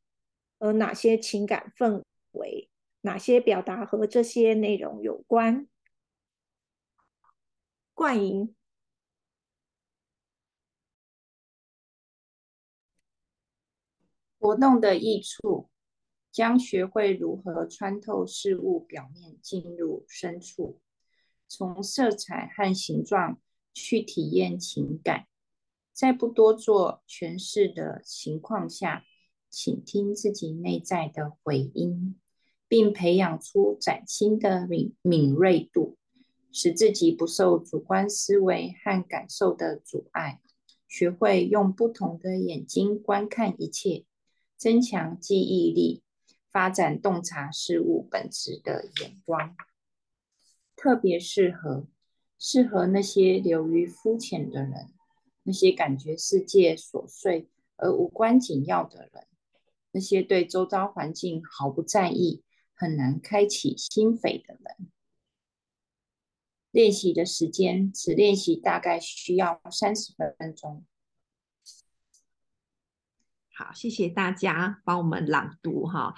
[0.59, 2.69] 而哪些情感氛围，
[3.01, 5.67] 哪些表达和这些内容有关？
[7.93, 8.55] 冠莹，
[14.39, 15.69] 活动的益处
[16.31, 20.79] 将学会如何穿透事物表面，进入深处，
[21.49, 23.41] 从色彩和形状
[23.73, 25.27] 去体验情感。
[25.97, 29.03] 在不多做诠释的情况下，
[29.49, 32.15] 请听自己内在的回音，
[32.67, 35.97] 并培养出崭新的敏敏锐度，
[36.51, 40.39] 使自己不受主观思维和感受的阻碍。
[40.87, 44.05] 学会用不同的眼睛观看一切，
[44.55, 46.03] 增强记忆力，
[46.51, 49.55] 发展洞察事物本质的眼光。
[50.75, 51.87] 特别适合
[52.37, 54.91] 适合那些流于肤浅的人。
[55.47, 59.27] 那些感觉世界琐碎而无关紧要的人，
[59.91, 62.43] 那些对周遭环境毫不在意、
[62.75, 64.91] 很难开启心扉的人，
[66.71, 70.85] 练习的时间只练习大概需要三十分钟。
[73.55, 76.13] 好，谢谢大家帮我们朗读哈。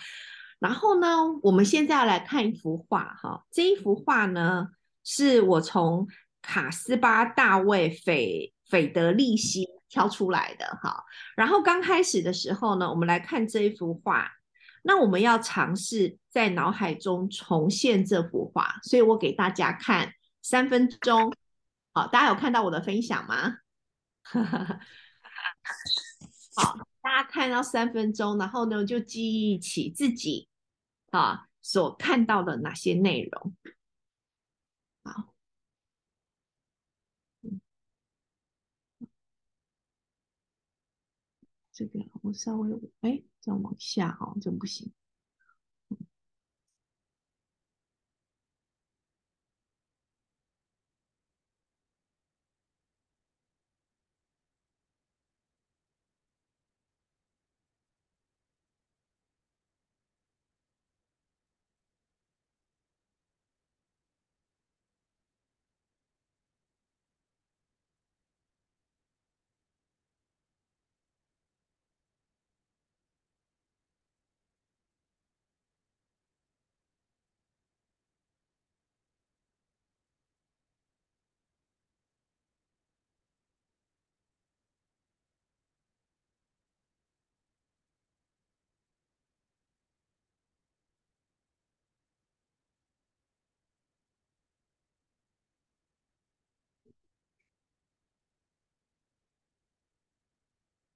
[0.57, 1.07] 然后呢，
[1.43, 3.45] 我们现在要来看一幅画哈。
[3.51, 4.69] 这一幅画呢，
[5.03, 6.07] 是我从
[6.41, 8.55] 卡斯巴大卫斐。
[8.69, 11.03] 斐德利希挑出来的哈，
[11.35, 14.31] 然后刚开始的时候呢，我们来看这一幅画，
[14.83, 21.33] 那我们要尝试在脑海中重现这幅画，所以我给大家看三分钟，
[21.91, 23.57] 好，大家有看到我的分享吗？
[26.55, 30.47] 好，大家看到三分钟，然后呢就记忆起自己
[31.09, 33.55] 啊所看到的哪些内容，
[35.03, 35.33] 好。
[41.79, 44.91] 这个我稍微哎，再往下哦，这不行。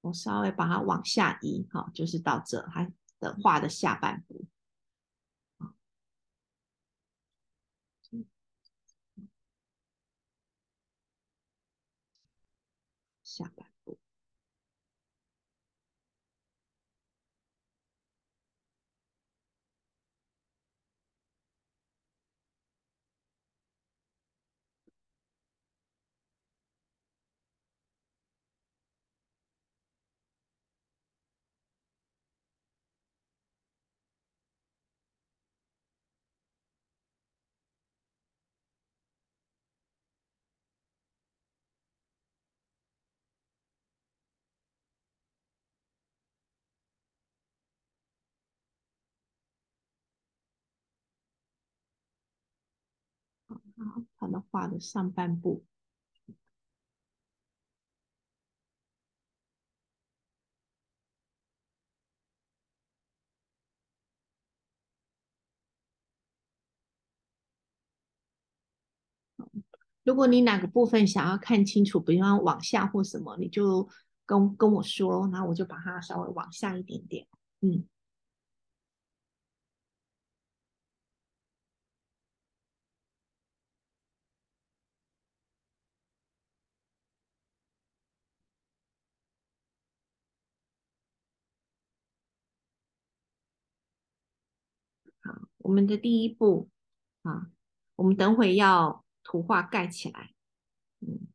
[0.03, 4.45] 我稍微把它往下移，哈，就是到这，它的画的下半部。
[13.23, 13.97] 下半部。
[53.84, 55.63] 好，他的画的上半部。
[70.04, 73.88] 如果你哪个部分想要看清楚，比方往下或什么，你就
[74.26, 77.26] 跟跟我说，然后我就把它稍微往下一点点。
[77.62, 77.86] 嗯。
[95.63, 96.69] 我们的第一步
[97.23, 97.49] 啊，
[97.95, 100.32] 我们等会要图画盖起来。
[100.99, 101.28] 嗯，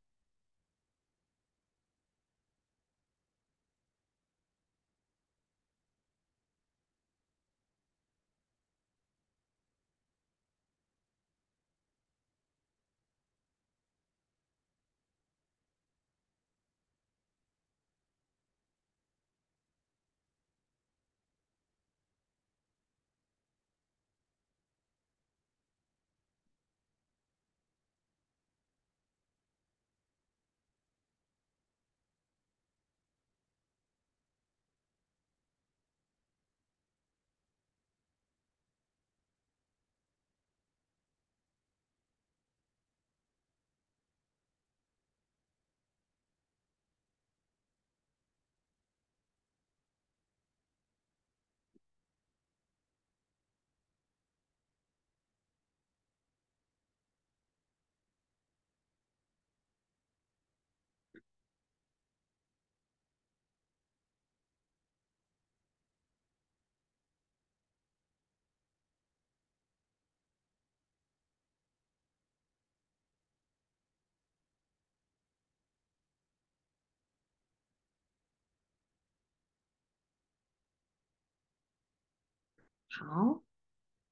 [82.91, 83.43] 好，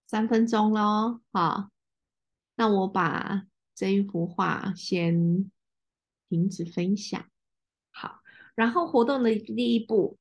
[0.06, 1.70] 三分钟喽，好，
[2.54, 5.50] 那我把这一幅画先
[6.28, 7.24] 停止分享。
[7.90, 8.20] 好，
[8.54, 10.18] 然后活动的第一步，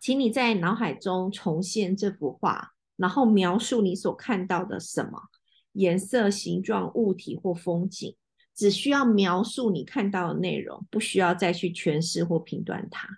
[0.00, 5.28] 请你在脑海中重现这幅画，然后描述你所看到的什么
[5.72, 8.16] 颜色、形状、物体或风景，
[8.54, 13.08] 只需要描述你看到的内容，不需要再去诠释或评断它。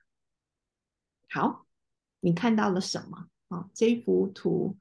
[1.28, 1.66] 好，
[2.20, 3.28] 你看到了什么？
[3.48, 4.76] 啊，这幅图，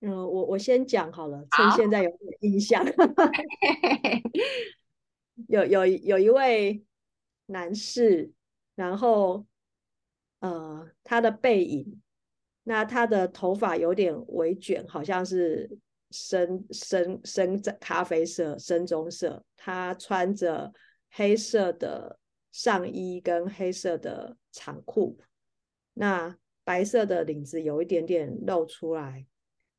[0.00, 2.84] 嗯，我我先讲好了，趁现在有点印象，
[5.48, 6.84] 有有有一位
[7.46, 8.32] 男士。
[8.78, 9.44] 然后，
[10.38, 12.00] 呃，他的背影，
[12.62, 15.68] 那他的头发有点微卷，好像是
[16.12, 19.44] 深深深咖啡色、深棕色。
[19.56, 20.72] 他穿着
[21.10, 22.20] 黑色的
[22.52, 25.18] 上衣跟黑色的长裤，
[25.94, 29.26] 那白色的领子有一点点露出来。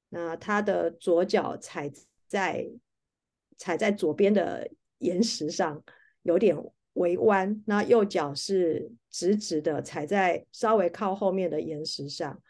[0.09, 1.89] 那他的左脚踩
[2.27, 2.69] 在
[3.55, 5.81] 踩在左边的岩石上，
[6.23, 6.57] 有点。
[6.93, 12.41] 微弯，那右脚是直直的踩在稍微靠后面的岩石上，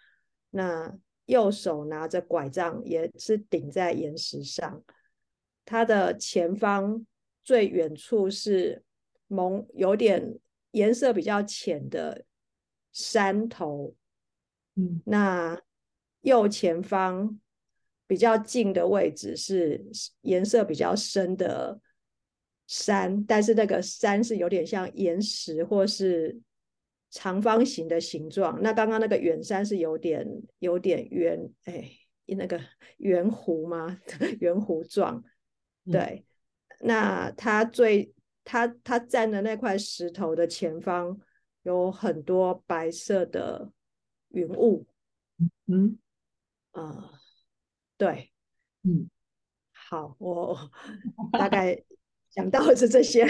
[0.51, 4.83] 那右手拿着拐杖也是顶在岩石上。
[5.65, 7.05] 它的前方
[7.43, 8.83] 最远处是
[9.27, 10.39] 蒙有点
[10.71, 12.25] 颜色比较浅的
[12.91, 13.93] 山头，
[14.75, 15.61] 嗯，那
[16.21, 17.39] 右前方
[18.07, 19.85] 比较近的位置是
[20.21, 21.79] 颜色比较深的
[22.71, 26.39] 山，但是那个山是有点像岩石或是
[27.09, 28.61] 长方形的形状。
[28.61, 30.23] 那刚刚那个远山是有点
[30.59, 31.89] 有点圆，哎，
[32.27, 32.61] 那个
[32.97, 33.99] 圆弧吗？
[34.39, 35.23] 圆弧状。
[35.91, 36.23] 对，
[36.81, 38.13] 那它最
[38.43, 41.19] 它它站的那块石头的前方
[41.63, 43.71] 有很多白色的
[44.27, 44.85] 云雾。
[45.65, 45.97] 嗯，
[46.73, 47.19] 啊，
[47.97, 48.31] 对，
[48.83, 49.09] 嗯，
[49.71, 50.69] 好，我
[51.33, 51.83] 大概。
[52.39, 53.25] 想到的是这些，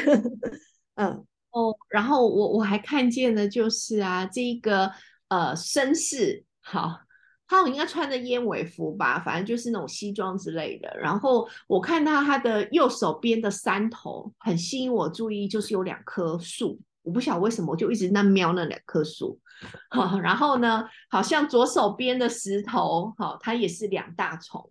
[0.93, 4.91] 嗯哦，然后我我还看见的就是啊，这一个
[5.29, 6.99] 呃绅士，好，
[7.47, 10.95] 他应该穿着燕尾服吧，反正就是那种西装之类的。
[10.99, 19.39] 然后我看到他的右手边的山头很吸引我注意，就是有两棵树，我不晓得为什么，我就一直在瞄那两棵树。
[19.89, 24.69] 好，然后呢，好像左手边的石头，好，它也是两大重。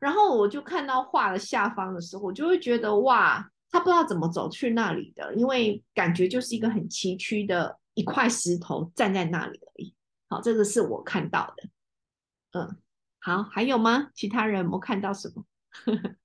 [0.00, 3.48] 然后我就看到画的下方的时候，我就会觉得哇。
[3.70, 9.94] 他不知道怎么走去那里的，因为感觉就是一个很崎岖的一块石头站在那里而已。
[10.28, 11.68] 好，这个是我看到的。
[12.52, 12.76] 嗯，
[13.18, 14.10] 好，还有吗？
[14.14, 15.44] 其他人有看到什么？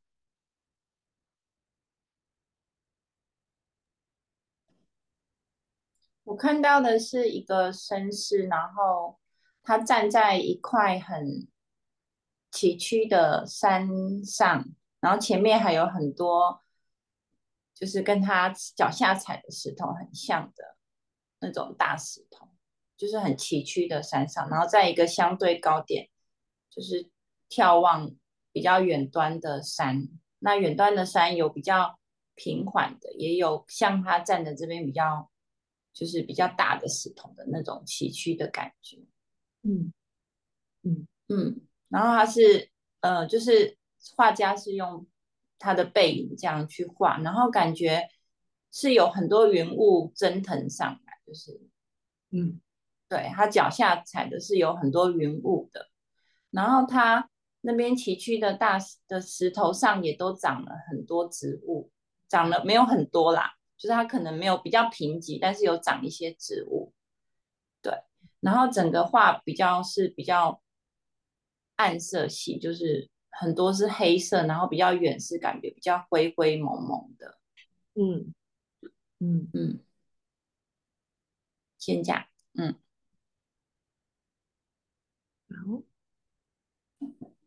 [6.23, 9.19] 我看到的是一个绅士，然后
[9.61, 11.45] 他站在一块很
[12.49, 14.65] 崎岖的山上，
[15.01, 16.62] 然后前面还有很多。
[17.75, 20.77] 就是跟他脚下踩的石头很像的
[21.39, 22.47] 那种大石头，
[22.95, 26.07] 就是很崎岖的山上，然后在一个相对高点，
[26.69, 27.09] 就是
[27.49, 28.15] 眺望
[28.51, 30.07] 比较远端的山。
[30.37, 31.99] 那远端的山有比较
[32.35, 35.31] 平缓的，也有像他站的这边比较，
[35.93, 38.97] 就是比较大的石头的那种崎岖的感觉。
[39.63, 39.91] 嗯
[40.83, 42.69] 嗯嗯，然后他是
[42.99, 43.77] 呃，就是
[44.15, 45.07] 画家是用。
[45.63, 48.09] 他的背影这样去画，然后感觉
[48.69, 51.61] 是有很多云雾蒸腾上来，就是，
[52.31, 52.59] 嗯，
[53.07, 55.87] 对他脚下踩的是有很多云雾的，
[56.51, 57.29] 然后他
[57.61, 61.89] 那边崎岖的大的石头上也都长了很多植物，
[62.27, 66.93] 长了没有很多啦，就是他可能没有比较贫瘠，但是有长一些植物，
[67.81, 67.93] 对，
[68.41, 70.61] 然后整个画比较是比较
[71.77, 73.12] 暗色系，就是。
[73.39, 77.39] 很多是黑色，然后比较远是感觉比较灰灰蒙蒙的，
[77.95, 78.33] 嗯
[79.19, 79.79] 嗯嗯，
[81.79, 82.75] 先讲，嗯，
[85.49, 85.81] 好，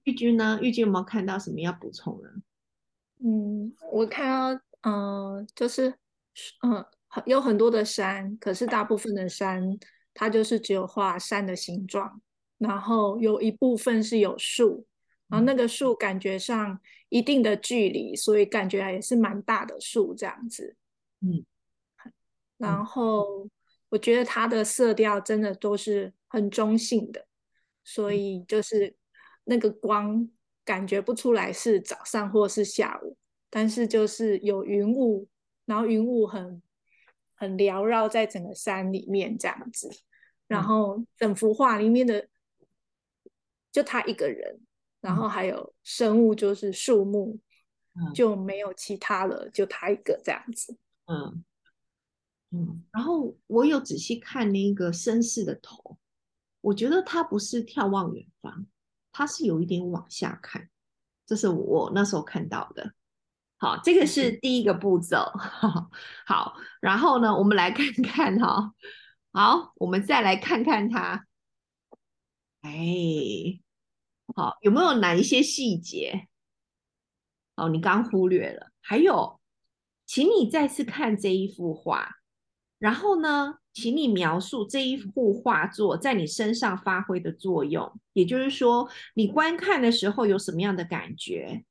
[0.04, 0.58] 玉君呢？
[0.60, 2.30] 玉君有没有看到什么要补充的？
[3.24, 4.26] 嗯，我看
[4.56, 5.98] 到，嗯，就是，
[6.62, 6.84] 嗯，
[7.24, 9.78] 有很多的山，可是大部分的山
[10.12, 12.20] 它就是只有画山的形状，
[12.58, 14.86] 然后有一部分是有树。
[15.28, 20.76] 然后那个树感觉上一定的距离，所以感觉也是蛮大的树这样子。
[21.20, 21.44] 嗯，
[22.58, 23.48] 然后
[23.88, 27.26] 我觉得它的色调真的都是很中性的，
[27.82, 28.94] 所以就是
[29.44, 30.28] 那个光
[30.64, 33.16] 感觉不出来是早上或是下午，
[33.50, 35.28] 但是就是有云雾，
[35.64, 36.62] 然后云雾很
[37.34, 39.90] 很缭绕在整个山里面这样子。
[40.46, 42.28] 然后整幅画里面的
[43.72, 44.60] 就他一个人。
[45.06, 47.38] 然后还有生物，就是树木，
[48.12, 50.76] 就没有其他了，就他一个这样子。
[51.06, 51.44] 嗯
[52.50, 52.82] 嗯。
[52.90, 55.96] 然后我有仔细看那个绅士的头，
[56.60, 58.66] 我觉得他不是眺望远方，
[59.12, 60.68] 他是有一点往下看，
[61.24, 62.92] 这是我那时候看到的。
[63.58, 65.18] 好，这个是第一个步骤。
[66.26, 68.74] 好，然后呢，我们来看看哈。
[69.32, 71.24] 好，我们再来看看他。
[72.62, 73.60] 哎。
[74.34, 76.26] 好，有没有哪一些细节？
[77.54, 78.68] 哦，你刚忽略了。
[78.80, 79.40] 还有，
[80.04, 82.16] 请你再次看这一幅画，
[82.78, 87.98] 然后呢，请你描述这一幅画作在你身上发挥的作用。
[88.12, 91.64] 也就是说，你观看的时候有什么样的感觉？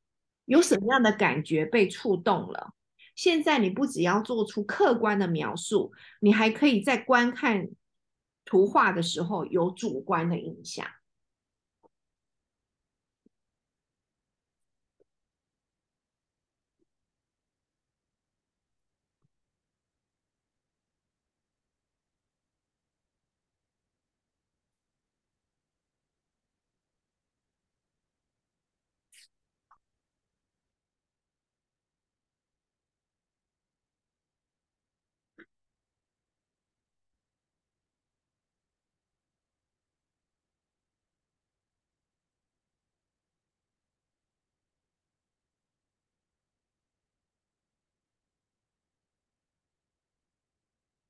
[0.45, 2.73] 有什么样的感觉被触动了？
[3.15, 7.67] 现在你不只要做出客观的描述，你还可以在观看
[8.43, 10.85] 图画的时候有主观的影响。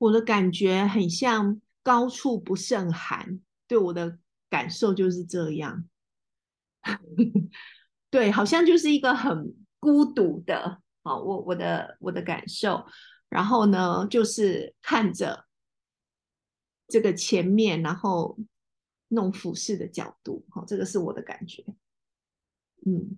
[0.06, 4.20] 我的感觉很像高处不胜寒，对我的
[4.52, 5.84] 感受就是这样。
[8.12, 12.86] 对，好像就是一个很孤独的，好，我我的我的感受。
[13.30, 15.48] 然后呢，就是看着
[16.88, 18.38] 这个前面，然后
[19.08, 21.66] 弄俯视的角度，好，这个是我的感觉。
[22.86, 23.18] 嗯。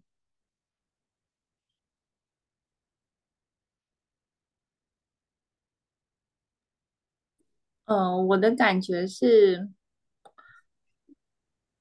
[7.88, 9.70] 嗯，我的感觉是，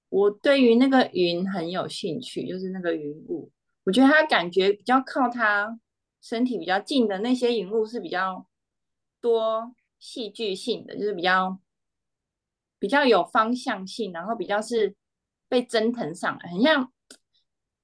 [0.08, 3.50] 我对于那个云很有兴趣，就是那个云雾，
[3.82, 5.80] 我觉得它感觉比较靠它
[6.22, 8.46] 身体比较近的那些云雾是比较
[9.20, 11.58] 多戏剧性的，就是比较
[12.78, 14.94] 比较有方向性，然后比较是
[15.48, 16.92] 被蒸腾上来，很像，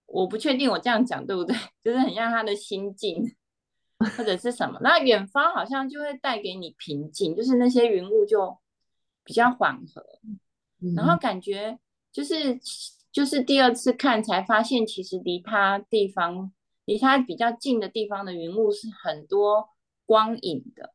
[0.06, 3.34] 我不确定我这样讲对不对，就是很像他的心境。
[4.02, 4.78] 或者是什么？
[4.82, 8.58] 那远方好像就会带给你平静，就是那些云雾就
[9.24, 10.04] 比较缓和，
[10.96, 11.78] 然后感觉
[12.12, 12.58] 就是
[13.10, 16.52] 就是第二次看才发现，其实离它地方
[16.84, 19.70] 离它比较近的地方的云雾是很多
[20.06, 20.92] 光影的。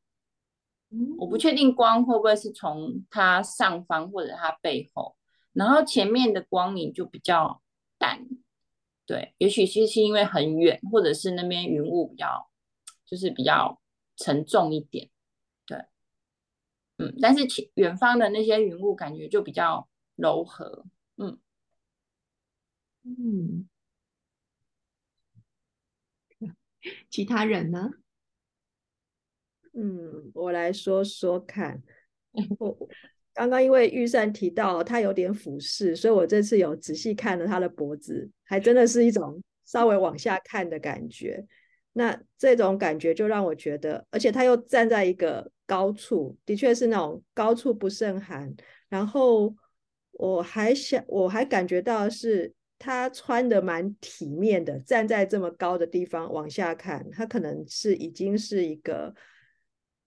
[1.17, 5.15] 我不确定光会不会是从它上方或者它背后，
[5.53, 7.61] 然后前面的光影就比较
[7.97, 8.25] 淡。
[9.05, 12.49] 对，也许是是因为很远，或者是那边云雾比较。
[13.07, 13.81] 就是比较
[14.17, 15.09] 沉重一点，
[15.65, 15.77] 对，
[16.97, 20.85] 嗯，但是前远方的那些云雾感觉就比较柔和，
[21.15, 21.39] 嗯
[23.03, 23.69] 嗯，
[27.09, 27.91] 其他人呢？
[29.73, 31.81] 嗯，我来说说看，
[32.59, 32.77] 我
[33.33, 41.47] 刚刚因为预算提到他有点俯视，所以我这次有仔细看了他的脖子，还真的是一种稍微往下看的感觉。
[41.97, 48.55] 那这种感觉就让我觉得，而且他又站在一个高处，的确是那种高处不胜寒。
[48.87, 49.51] 然后
[50.11, 59.11] 我还想，我还感觉到是他穿的蛮体面的，站在这么高的地方往下看，他可能是已经是一个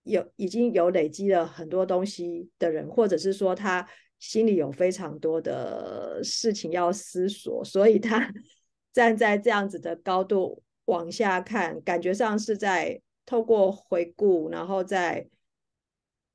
[0.04, 3.84] 有已经有累积了很多东西的人，或者是说他
[4.20, 8.32] 心里有非常多的事情要思索，所以他
[8.94, 10.62] 站在这样子的高度。
[10.90, 15.26] 往下看，感觉上是在透过回顾，然后再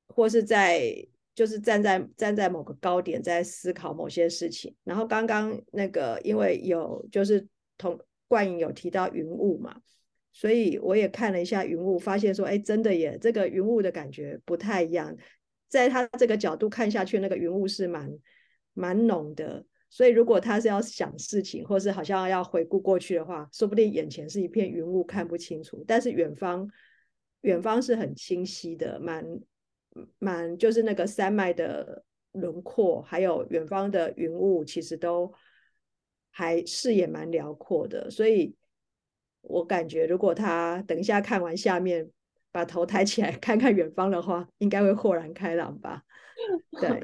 [0.08, 4.74] 或是在就是站在站在某个高点，在思考某些事情。
[4.82, 7.46] 然后刚刚那个，因为有就是
[7.76, 9.80] 同冠影有提到云雾嘛，
[10.32, 15.14] 所以我也看了一下云雾，发现说，哎，真的耶，这个云雾的感觉不太一样。
[15.68, 18.10] 在他这个角度看下去，那个云雾是蛮
[18.72, 19.64] 蛮浓的。
[19.88, 25.82] 所以，如果他是要想事情，或是好像要回顾过去的话，说不定眼前是一片云雾，看不清楚。
[25.86, 26.68] 但是远方，
[27.42, 29.24] 远方是很清晰的，蛮
[30.18, 35.32] 蛮就是那个山脉的轮廓，还有远方的云雾，其实都
[36.30, 38.10] 还视野蛮辽阔的。
[38.10, 38.54] 所以
[39.42, 42.10] 我感觉，如果他等一下看完下面，
[42.50, 46.02] 把头抬起来 看看远方的话，应该会豁然开朗吧？
[46.80, 47.00] 对。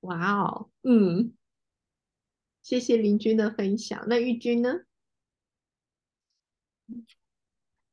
[0.00, 1.32] 哇哦，嗯，
[2.62, 4.04] 谢谢林君的分享。
[4.08, 4.82] 那玉君呢？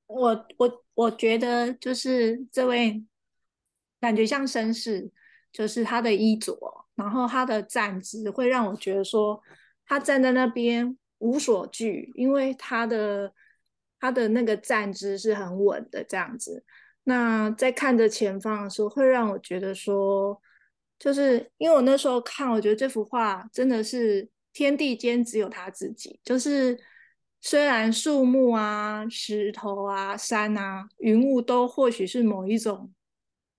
[0.06, 3.04] 我我我觉得就是这位
[4.00, 5.10] 感觉像绅士，
[5.52, 9.42] 就是他的衣着，然后他的站姿会让我觉得说
[9.88, 13.34] 他站在那边无所惧，因为他的
[14.00, 16.64] 他的那个站姿是很稳的这样子。
[17.06, 20.40] 那在看着前方的时候，会让我觉得说。
[21.04, 26.18] 就是因为我那时候看，我觉得这幅画真的是天地间只有他自己。
[26.24, 26.80] 就是
[27.42, 32.90] 虽然树木啊、石头啊、山啊、云雾都或许是某一种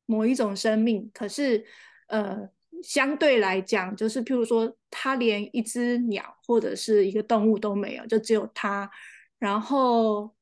[0.07, 1.63] 某一种生命，可是
[2.09, 2.49] 呃，
[2.83, 8.91] 相对来讲，就是譬如说，他连一只鸟或者是一个动物都没有，就只有他，
[9.39, 10.35] 然后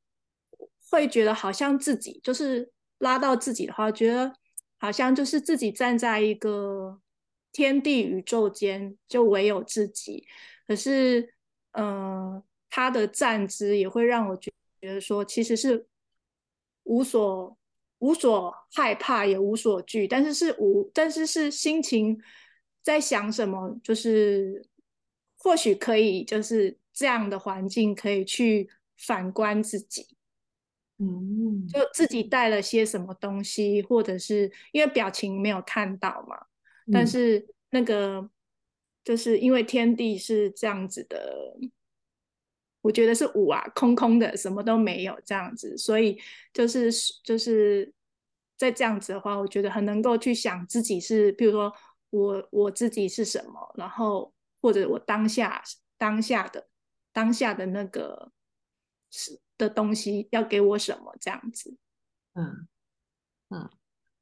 [0.89, 4.33] 会觉得好像自己就是拉到自己的话，觉得。
[4.83, 7.01] 好像就是自己站在一个
[7.53, 10.27] 天地宇宙间，就唯有自己。
[10.67, 11.35] 可是，
[11.71, 15.87] 嗯，他的站姿也会让我觉得说，其实是
[16.83, 17.57] 无所
[18.01, 22.21] 无所害怕，也无所惧，但是是无，但是是心情
[22.83, 24.67] 在想什么，就是
[25.39, 30.17] 或许可以，就是这样的环境可以去反观自己。
[31.05, 36.47] 嗯，就自己带了些什么东西，或者是因为表情没有看到嘛，
[36.93, 38.31] 但是那个
[39.03, 41.57] 就是因为天地是这样子的，
[42.83, 46.21] 我觉得是五啊，空空的，什么都没有这样子，所以
[46.53, 46.93] 就是
[47.25, 47.93] 就是
[48.57, 51.75] 在这样子的话，我觉得很能够去想自己是，比如说
[52.11, 55.61] 我我自己是什么，然后或者我当下
[55.99, 56.69] 当下的
[57.13, 58.31] 当下的那个
[59.11, 61.77] 是的东西要给我什么这样子。
[62.35, 62.67] 嗯
[63.51, 63.71] 嗯，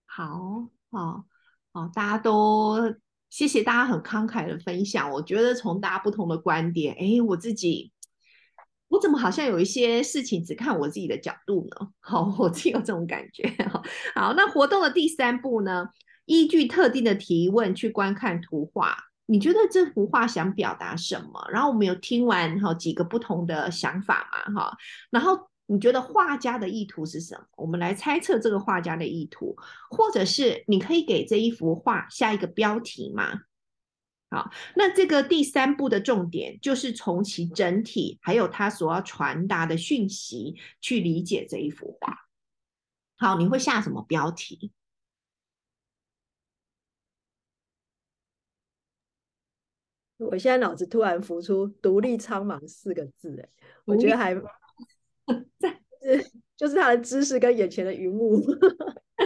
[0.05, 1.25] 好好
[1.73, 2.95] 好，大家都
[3.31, 5.11] 谢谢大家很慷慨的分享。
[5.11, 7.93] 我觉得从大家不同的观点，哎，我自己。
[8.89, 11.93] 我怎么好像有一些事情只看我自己的角度呢？
[12.01, 13.49] 好，我自己有这种感觉。
[14.17, 15.87] 好，那活动的第三步呢？
[16.25, 18.97] 依据特定的提问去观看图画，
[19.31, 21.49] 你觉得这幅画想表达什么？
[21.53, 24.61] 然后我们有听完哈几个不同的想法嘛？
[24.61, 24.77] 哈，
[25.09, 27.47] 然后你觉得画家的意图是什么？
[27.57, 29.57] 我们来猜测这个画家的意图，
[29.89, 33.43] 或者是你可以给这一幅画下一个标题吗？
[34.31, 42.17] 好，那这个第三步的重点就是从其整体，还有它所要传达的讯息去理解这一幅画。
[43.17, 44.73] 好，你会下什么标题？
[50.21, 53.49] 我现在脑子突然浮出“独立苍茫”四个字，哎，
[53.85, 54.35] 我觉得还
[55.59, 55.81] 在，
[56.57, 58.41] 就是他的知识跟眼前的云雾，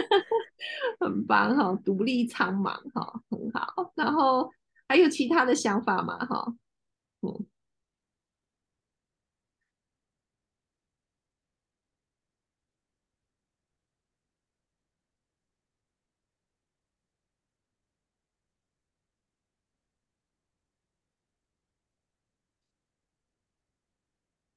[0.99, 4.49] 很棒哈，独立苍茫哈，很好，然后。
[4.87, 6.15] 还有其他的想法吗？
[6.27, 6.45] 哈，
[7.21, 7.47] 嗯，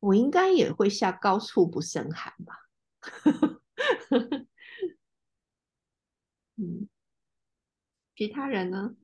[0.00, 2.54] 我应该也会下高处不胜寒吧。
[6.56, 6.88] 嗯，
[8.16, 8.94] 其他人呢？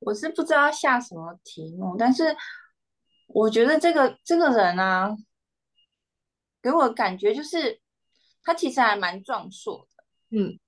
[0.00, 2.36] 我是不知道下什么题目，但是
[3.26, 5.16] 我觉得这个这个人啊，
[6.60, 7.80] 给我感觉就是
[8.42, 10.04] 他其实还蛮壮硕的，
[10.38, 10.60] 嗯，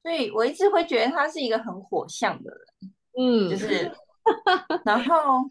[0.00, 3.92] 所以我一直会觉得他是一个很火象的人，嗯，就是，
[4.86, 5.50] 然后，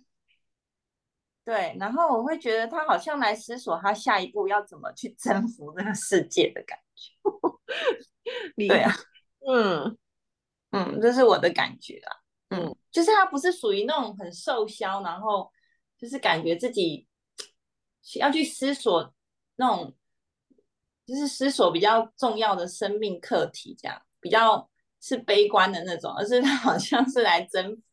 [1.46, 7.12] 对，然后我会觉得他好像来思索他下一步要怎么去征服这个世界的感觉，
[8.68, 8.91] 对啊，
[9.48, 9.98] 嗯
[10.72, 12.18] 嗯，这是我的感觉啊。
[12.50, 15.52] 嗯，就是他不是属于那种很瘦削，然后
[15.98, 17.08] 就是感觉自己
[18.20, 19.14] 要去思索
[19.56, 19.94] 那种，
[21.06, 24.70] 就是思索比较重要的生命课题，这样比较
[25.02, 27.82] 是悲观的那种，而是他好像是来征服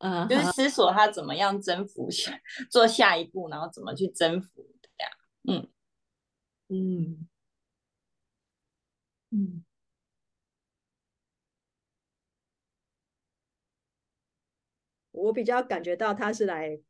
[0.00, 2.38] 嗯，就是思索他怎么样征服下
[2.70, 5.12] 做下一步，然后怎么去征服这样，
[5.48, 5.68] 嗯
[6.68, 7.28] 嗯
[9.30, 9.64] 嗯。
[15.12, 16.80] 我比较感觉到他是来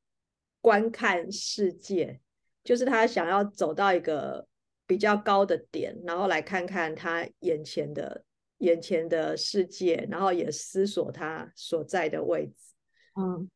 [0.61, 2.21] 观看世界，
[2.63, 4.47] 就是他想要走到一个
[4.87, 8.25] 比较高的点，然后来看看他眼前的
[8.59, 12.70] 眼前的世界，然后也思索他所在的位置。
[13.17, 13.49] 嗯，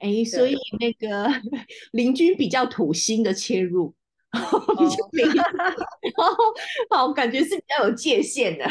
[0.00, 1.28] 哎，所以那个
[1.92, 3.94] 邻居比较土星的切入。
[4.32, 4.42] 比
[4.90, 5.32] 较明，
[6.14, 6.34] 然后
[6.90, 8.66] 好，感觉是比较有界限的，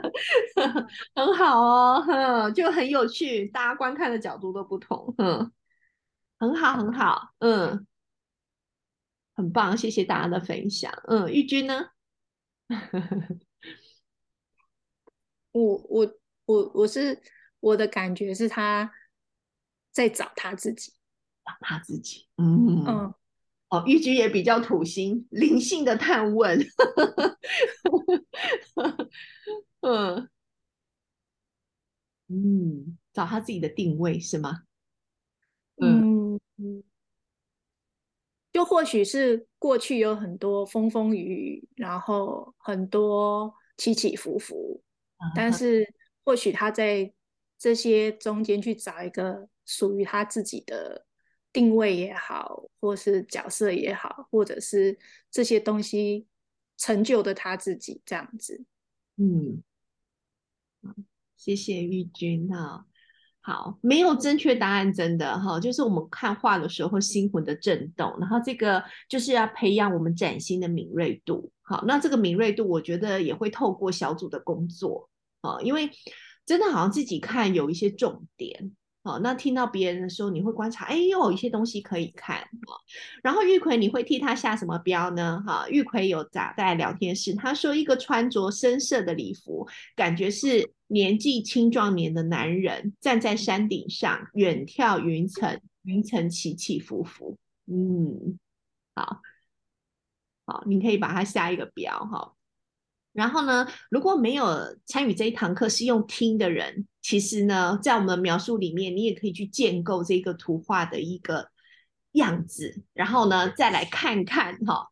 [1.14, 5.50] 很好哦，就很有趣，大家观看的角度都不同，嗯，
[6.38, 7.86] 很好，很好，嗯，
[9.34, 11.86] 很棒，谢谢大家的分享，嗯，玉君呢？
[15.52, 17.18] 我我我我是
[17.60, 18.92] 我的感觉是他
[19.92, 20.92] 在找他自己，
[21.44, 22.84] 找他自己，嗯。
[22.86, 23.14] 嗯。
[23.70, 26.58] 哦，玉居也比较土星，灵性的探问，
[29.82, 30.28] 嗯。
[32.28, 34.62] 嗯，找他自己的定位是吗？
[35.80, 36.40] 嗯。
[38.50, 44.82] 就或许是过去有很多风风雨雨，然后很多起起伏伏，
[45.36, 45.86] 但是
[46.24, 47.12] 或许他在
[47.58, 51.04] 这些中间去找一个属于他自己的。
[51.50, 54.96] 定位也好，或是角色也好，或者是
[55.30, 56.26] 这些东西
[56.76, 58.64] 成就的他自己这样子。
[59.16, 59.62] 嗯，
[61.38, 62.84] 谢谢玉君哈。
[63.40, 71.50] 好，没有正确答案，真的哈，就是我们看画的时候心魂的震动，然后这个就是要培养我们崭新的敏锐度。
[71.62, 75.08] 好，那这个敏锐度，我觉得也会透过小组的工作
[75.40, 75.90] 啊，因为
[76.44, 78.70] 真的好像自己看有一些重点。
[79.08, 82.38] 哦，那听到别人的时候，你会观察，哎，有一些东西可以看。
[82.66, 82.76] 哦
[83.22, 85.42] 然后玉奎，你会替他下什么标呢？
[85.46, 97.36] 哈，玉奎有在在聊天室，他说一个穿着深色的礼服，感觉是年纪青壮年的男人，站在山顶上远眺云层，云层起起伏伏。
[97.66, 98.38] 嗯，
[98.94, 99.20] 好，
[100.46, 102.34] 好，你可以把它下一个标哈。
[103.12, 104.46] 然后呢，如果没有
[104.86, 111.48] 参与这一堂课是用听的人，其实呢，在我们描述里面，你也可以去建构这个图画的一个
[112.12, 114.86] 样子，然后呢，再来看看哈，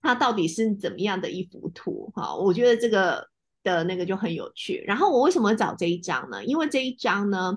[0.00, 2.34] 它到底是怎么样的一幅图哈。
[2.34, 3.28] 我觉得这个
[3.62, 4.82] 的那个就很有趣。
[4.88, 6.44] 然后我为什么找这一张呢？
[6.44, 7.56] 因为这一张呢，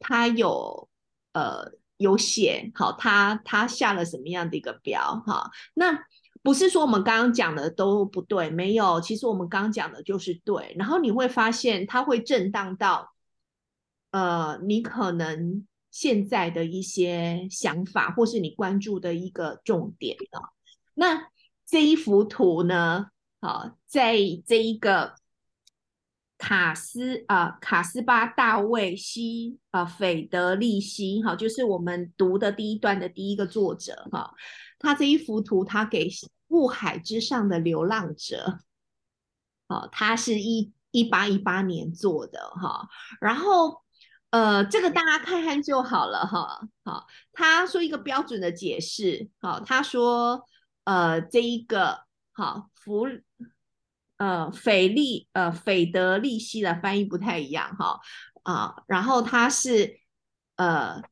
[0.00, 0.88] 它有
[1.32, 5.48] 呃有写好，它它下了什么样的一个标哈？
[5.74, 6.04] 那。
[6.42, 10.72] 不是说我们刚刚讲的都不对，没有，其实我们刚刚讲的就是对。
[10.78, 13.12] 然后你会发现它会震荡到，
[14.16, 20.56] 呃，你可能现在的一些想法，或是你关注的一个重点啊。
[20.94, 21.28] 那
[21.66, 23.08] 这一幅图呢，
[23.42, 25.16] 好，在这一个
[26.38, 34.32] 卡斯啊卡斯巴大卫西啊斐德利西，哈，就是我们读的第一段的第一个作者哈，
[34.78, 36.08] 他这一幅图他给。
[36.48, 38.60] 雾海之上的流浪者，
[39.66, 42.88] 哦，他是一一八一八年做的哈，
[43.20, 43.82] 然后
[44.30, 46.60] 呃，这个大家看看就好了哈。
[46.84, 50.44] 好，他说一个标准的解释，好，他说
[50.84, 52.00] 呃，这一个
[52.32, 53.06] 好弗
[54.18, 58.00] 呃斐利呃斐德利希的翻译不太一样哈
[58.42, 59.98] 啊，然后他是
[60.56, 61.02] 呃。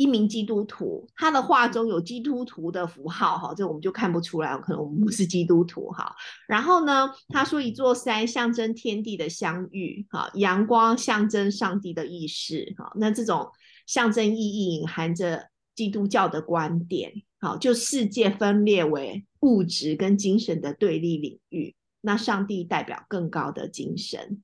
[0.00, 6.16] 一名基督徒，他的画中有基督徒的符号，哈，这我们就看不出来，可能我们不是基督徒，哈。
[6.48, 12.90] 然后呢，他说一座山象征天地的相遇，哈，阳光象征上帝的意识，哈。
[12.96, 13.50] 那这种
[13.86, 24.42] 象征意义隐含着基督教的观点，好，就世界分裂为物质跟精神的对立领域，那上帝代表更高的精神，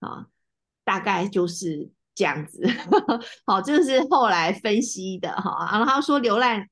[0.00, 0.26] 啊，
[0.84, 1.90] 大概就是。
[2.20, 2.62] 这样子，
[3.46, 5.66] 好，这个是后来分析的哈。
[5.72, 6.62] 然后他说流浪，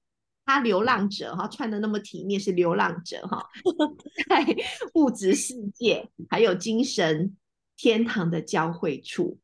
[0.45, 3.49] 他流浪者哈，穿的那么体面是流浪者哈，
[4.29, 4.45] 在
[4.93, 7.35] 物质世界还有精神
[7.79, 9.39] 天堂的交汇处。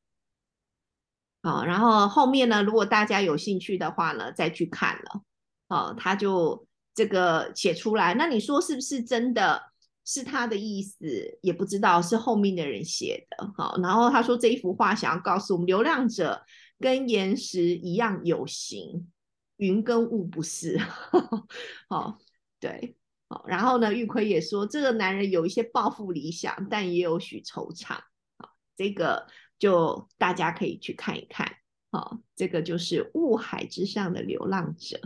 [1.43, 5.23] 好，然后后面呢，如果大家有兴趣的话呢，再去看了。
[5.71, 9.63] 好，他就这个写出来，那你说是不是真的？
[10.05, 13.53] 是他的意思，也不知道是后面的人写的。
[13.57, 16.45] 好，然后他说这一幅画想要告诉我们，流浪者
[16.79, 19.11] 跟岩石一样有形，
[19.57, 20.79] 云跟雾不是。
[21.89, 22.19] 好，
[22.61, 22.97] 对，
[23.29, 27.95] 好，然后呢，玉奎也说这个男人有一些抱负理想，但也有许惆怅。
[28.37, 29.27] 好，这个
[29.59, 31.51] 就大家可以去看一看。
[31.91, 35.01] 好，这个就是雾海之上的流浪者。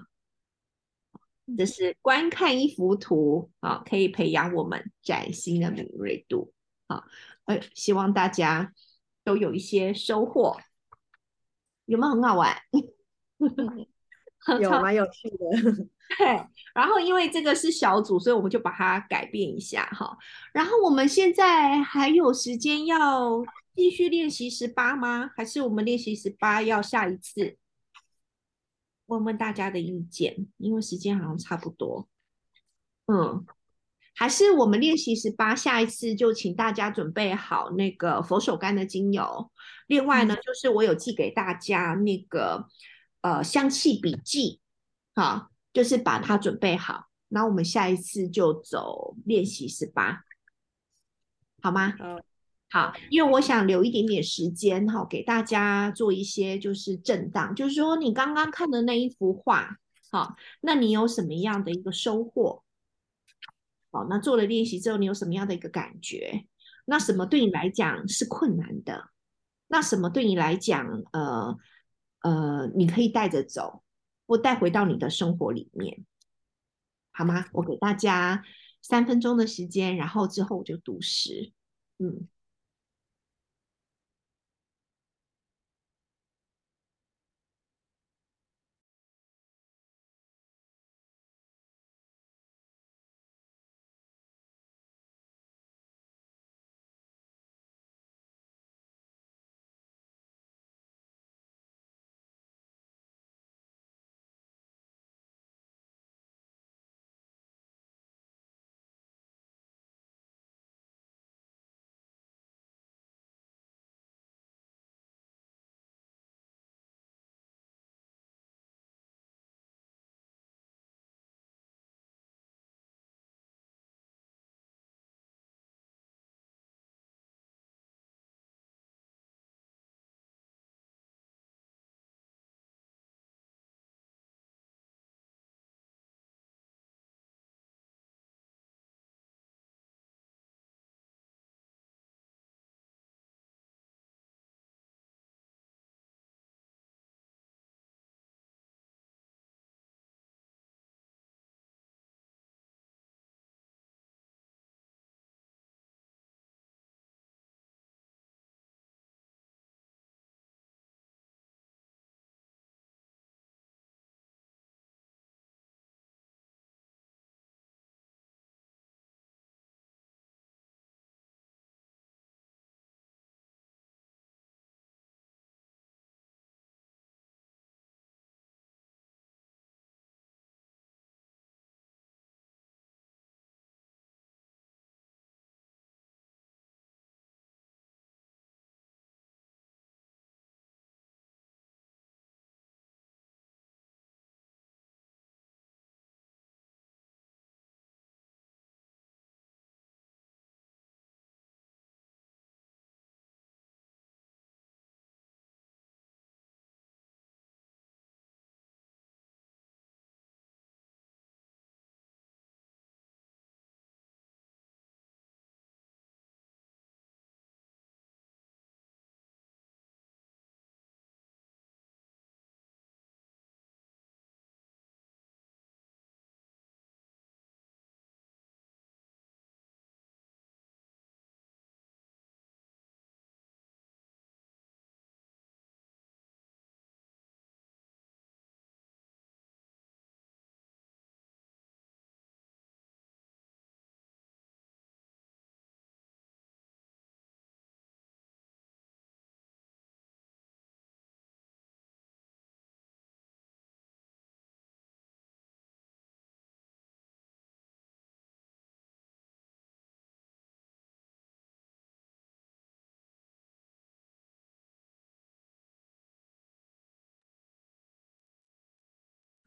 [1.57, 6.53] 这是观看一幅图啊，可以培养我们崭新的敏锐度
[6.89, 7.05] 啊！
[7.45, 8.73] 呃，希望大家
[9.25, 10.59] 都有一些收获，
[11.87, 12.55] 有没有很好玩？
[14.61, 15.87] 有蛮有趣的。
[16.19, 16.27] 对，
[16.75, 20.17] 然后因为这个是小组，所以我们就把它改变一下哈。
[20.53, 23.43] 然后我们现在还有时间要
[23.75, 25.31] 继续练习十八吗？
[25.37, 27.57] 还是我们练习十八要下一次？
[29.09, 32.09] 问问大家的意见，因为时间好像差不多。
[33.07, 33.45] 嗯，
[34.15, 39.51] 还是我们练习十八，下一次就请大家准备好那个佛手柑的精油。
[39.87, 42.67] 另外呢，就是我有寄给大家那个
[43.23, 44.61] 呃香气笔记，
[45.15, 47.07] 好，就是把它准备好。
[47.29, 50.23] 那我们下一次就走练习十八，
[51.63, 51.95] 好吗？
[51.99, 52.23] 嗯。
[52.71, 59.79] 好，因为我想留一点点时间哈，给大家做一些就是震荡，就是说你刚刚看的那一幅画，
[60.11, 62.63] 好，那你有什么样的一个收获？
[63.91, 66.45] 好，那做了练习之后，你有什么样的一个感觉？
[66.85, 69.09] 那什么对你来讲是困难的？
[69.69, 71.57] 那什么对你来讲，呃
[72.21, 73.83] 呃，你可以带着走，
[74.27, 76.05] 或带回到你的生活里面，
[77.13, 77.47] 好吗？
[77.55, 78.45] 我给大家
[78.83, 81.53] 三分钟的时间，然后之后我就读诗，
[81.99, 82.29] 嗯。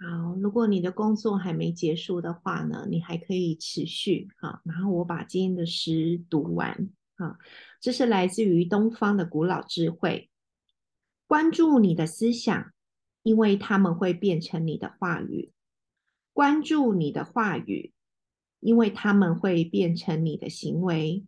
[0.03, 4.59] 好，如果你的工作还没结束的话呢，你还可以持续哈。
[4.65, 7.37] 然后我把今天的诗读完啊，
[7.79, 10.31] 这是来自于东方的古老智慧。
[11.27, 12.73] 关注你的思想，
[13.21, 15.51] 因为他们会变成你的话语；
[16.33, 17.93] 关注你的话语，
[18.59, 21.27] 因为他们会变成你的行为；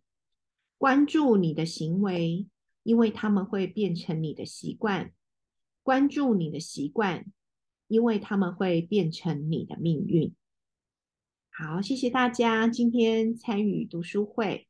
[0.79, 2.47] 关注你的行为，
[2.81, 5.11] 因为他们会变成你的习惯；
[5.83, 7.27] 关注你的习惯。
[7.87, 10.33] 因为他们会变成你的命运。
[11.51, 14.67] 好，谢谢大家今天参与读书会。